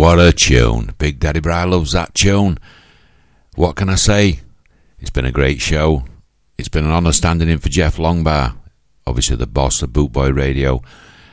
What 0.00 0.18
a 0.18 0.32
tune. 0.32 0.94
Big 0.96 1.20
Daddy 1.20 1.40
Bri 1.40 1.62
loves 1.66 1.92
that 1.92 2.14
tune. 2.14 2.56
What 3.54 3.76
can 3.76 3.90
I 3.90 3.96
say? 3.96 4.40
It's 4.98 5.10
been 5.10 5.26
a 5.26 5.30
great 5.30 5.60
show. 5.60 6.04
It's 6.56 6.70
been 6.70 6.86
an 6.86 6.90
honour 6.90 7.12
standing 7.12 7.50
in 7.50 7.58
for 7.58 7.68
Jeff 7.68 7.98
Longbar, 7.98 8.56
obviously 9.06 9.36
the 9.36 9.46
boss 9.46 9.82
of 9.82 9.90
Bootboy 9.90 10.34
Radio. 10.34 10.80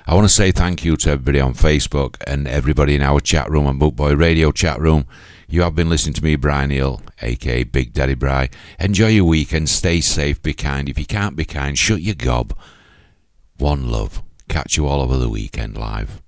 I 0.05 0.13
want 0.15 0.27
to 0.27 0.33
say 0.33 0.51
thank 0.51 0.83
you 0.83 0.97
to 0.97 1.11
everybody 1.11 1.39
on 1.39 1.53
Facebook 1.53 2.17
and 2.27 2.45
everybody 2.45 2.95
in 2.95 3.01
our 3.01 3.21
chat 3.21 3.49
room 3.49 3.67
and 3.67 3.79
Bootboy 3.79 4.19
Radio 4.19 4.51
chat 4.51 4.81
room. 4.81 5.05
You 5.47 5.61
have 5.61 5.73
been 5.73 5.87
listening 5.87 6.15
to 6.15 6.23
me, 6.25 6.35
Brian 6.35 6.69
Hill, 6.69 7.01
aka 7.21 7.63
Big 7.63 7.93
Daddy 7.93 8.15
Bri. 8.15 8.49
Enjoy 8.81 9.07
your 9.07 9.23
weekend, 9.23 9.69
stay 9.69 10.01
safe, 10.01 10.41
be 10.41 10.53
kind. 10.53 10.89
If 10.89 10.99
you 10.99 11.05
can't 11.05 11.37
be 11.37 11.45
kind, 11.45 11.77
shut 11.77 12.01
your 12.01 12.15
gob. 12.15 12.53
One 13.59 13.89
love. 13.89 14.21
Catch 14.49 14.75
you 14.75 14.87
all 14.87 14.99
over 14.99 15.15
the 15.15 15.29
weekend 15.29 15.77
live. 15.77 16.21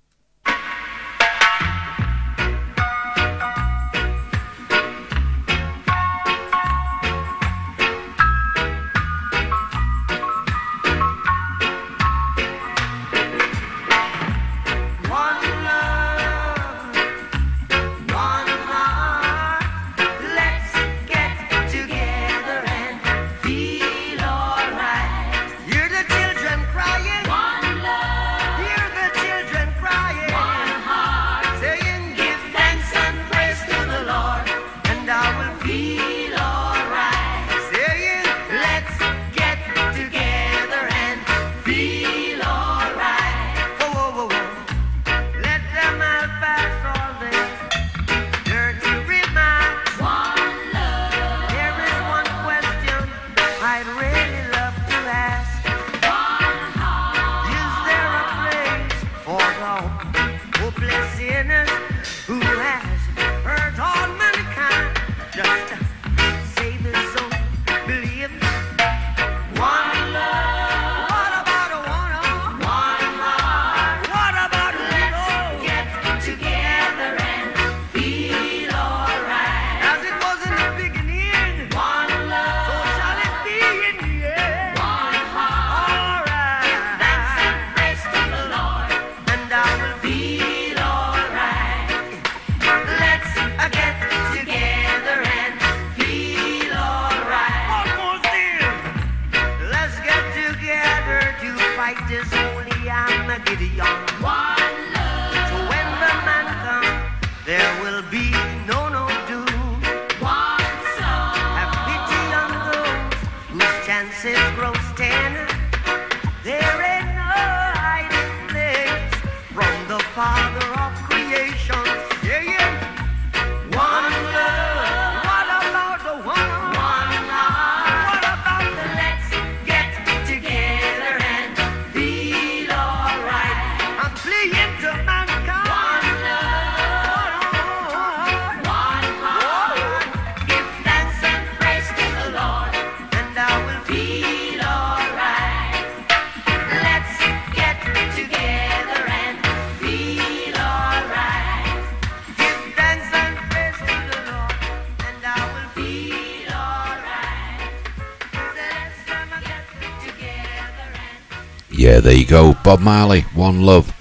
Yeah, 162.00 162.04
there 162.04 162.14
you 162.14 162.26
go. 162.26 162.54
Bob 162.64 162.80
Marley, 162.80 163.24
One 163.36 163.62
Love. 163.64 163.94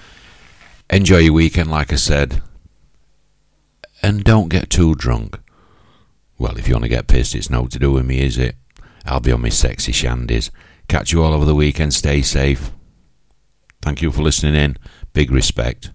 Enjoy 0.89 1.16
your 1.16 1.33
weekend, 1.33 1.69
like 1.69 1.93
I 1.93 1.97
said. 1.97 2.41
And 4.01 4.23
don't 4.23 4.49
get 4.49 4.70
too 4.70 4.95
drunk. 4.95 5.41
Well, 6.39 6.57
if 6.57 6.69
you 6.69 6.75
want 6.75 6.85
to 6.85 6.89
get 6.89 7.09
pissed, 7.09 7.35
it's 7.35 7.51
no 7.51 7.66
to 7.66 7.77
do 7.77 7.91
with 7.91 8.07
me, 8.07 8.20
is 8.20 8.39
it? 8.39 8.55
I'll 9.05 9.19
be 9.19 9.33
on 9.33 9.43
my 9.43 9.49
sexy 9.49 9.91
shandies. 9.91 10.51
Catch 10.87 11.11
you 11.11 11.25
all 11.25 11.33
over 11.33 11.45
the 11.45 11.57
weekend. 11.57 11.93
Stay 11.93 12.23
safe. 12.23 12.70
Thank 13.83 14.01
you 14.01 14.12
for 14.12 14.23
listening 14.23 14.55
in. 14.55 14.77
Big 15.12 15.33
respect. 15.33 15.91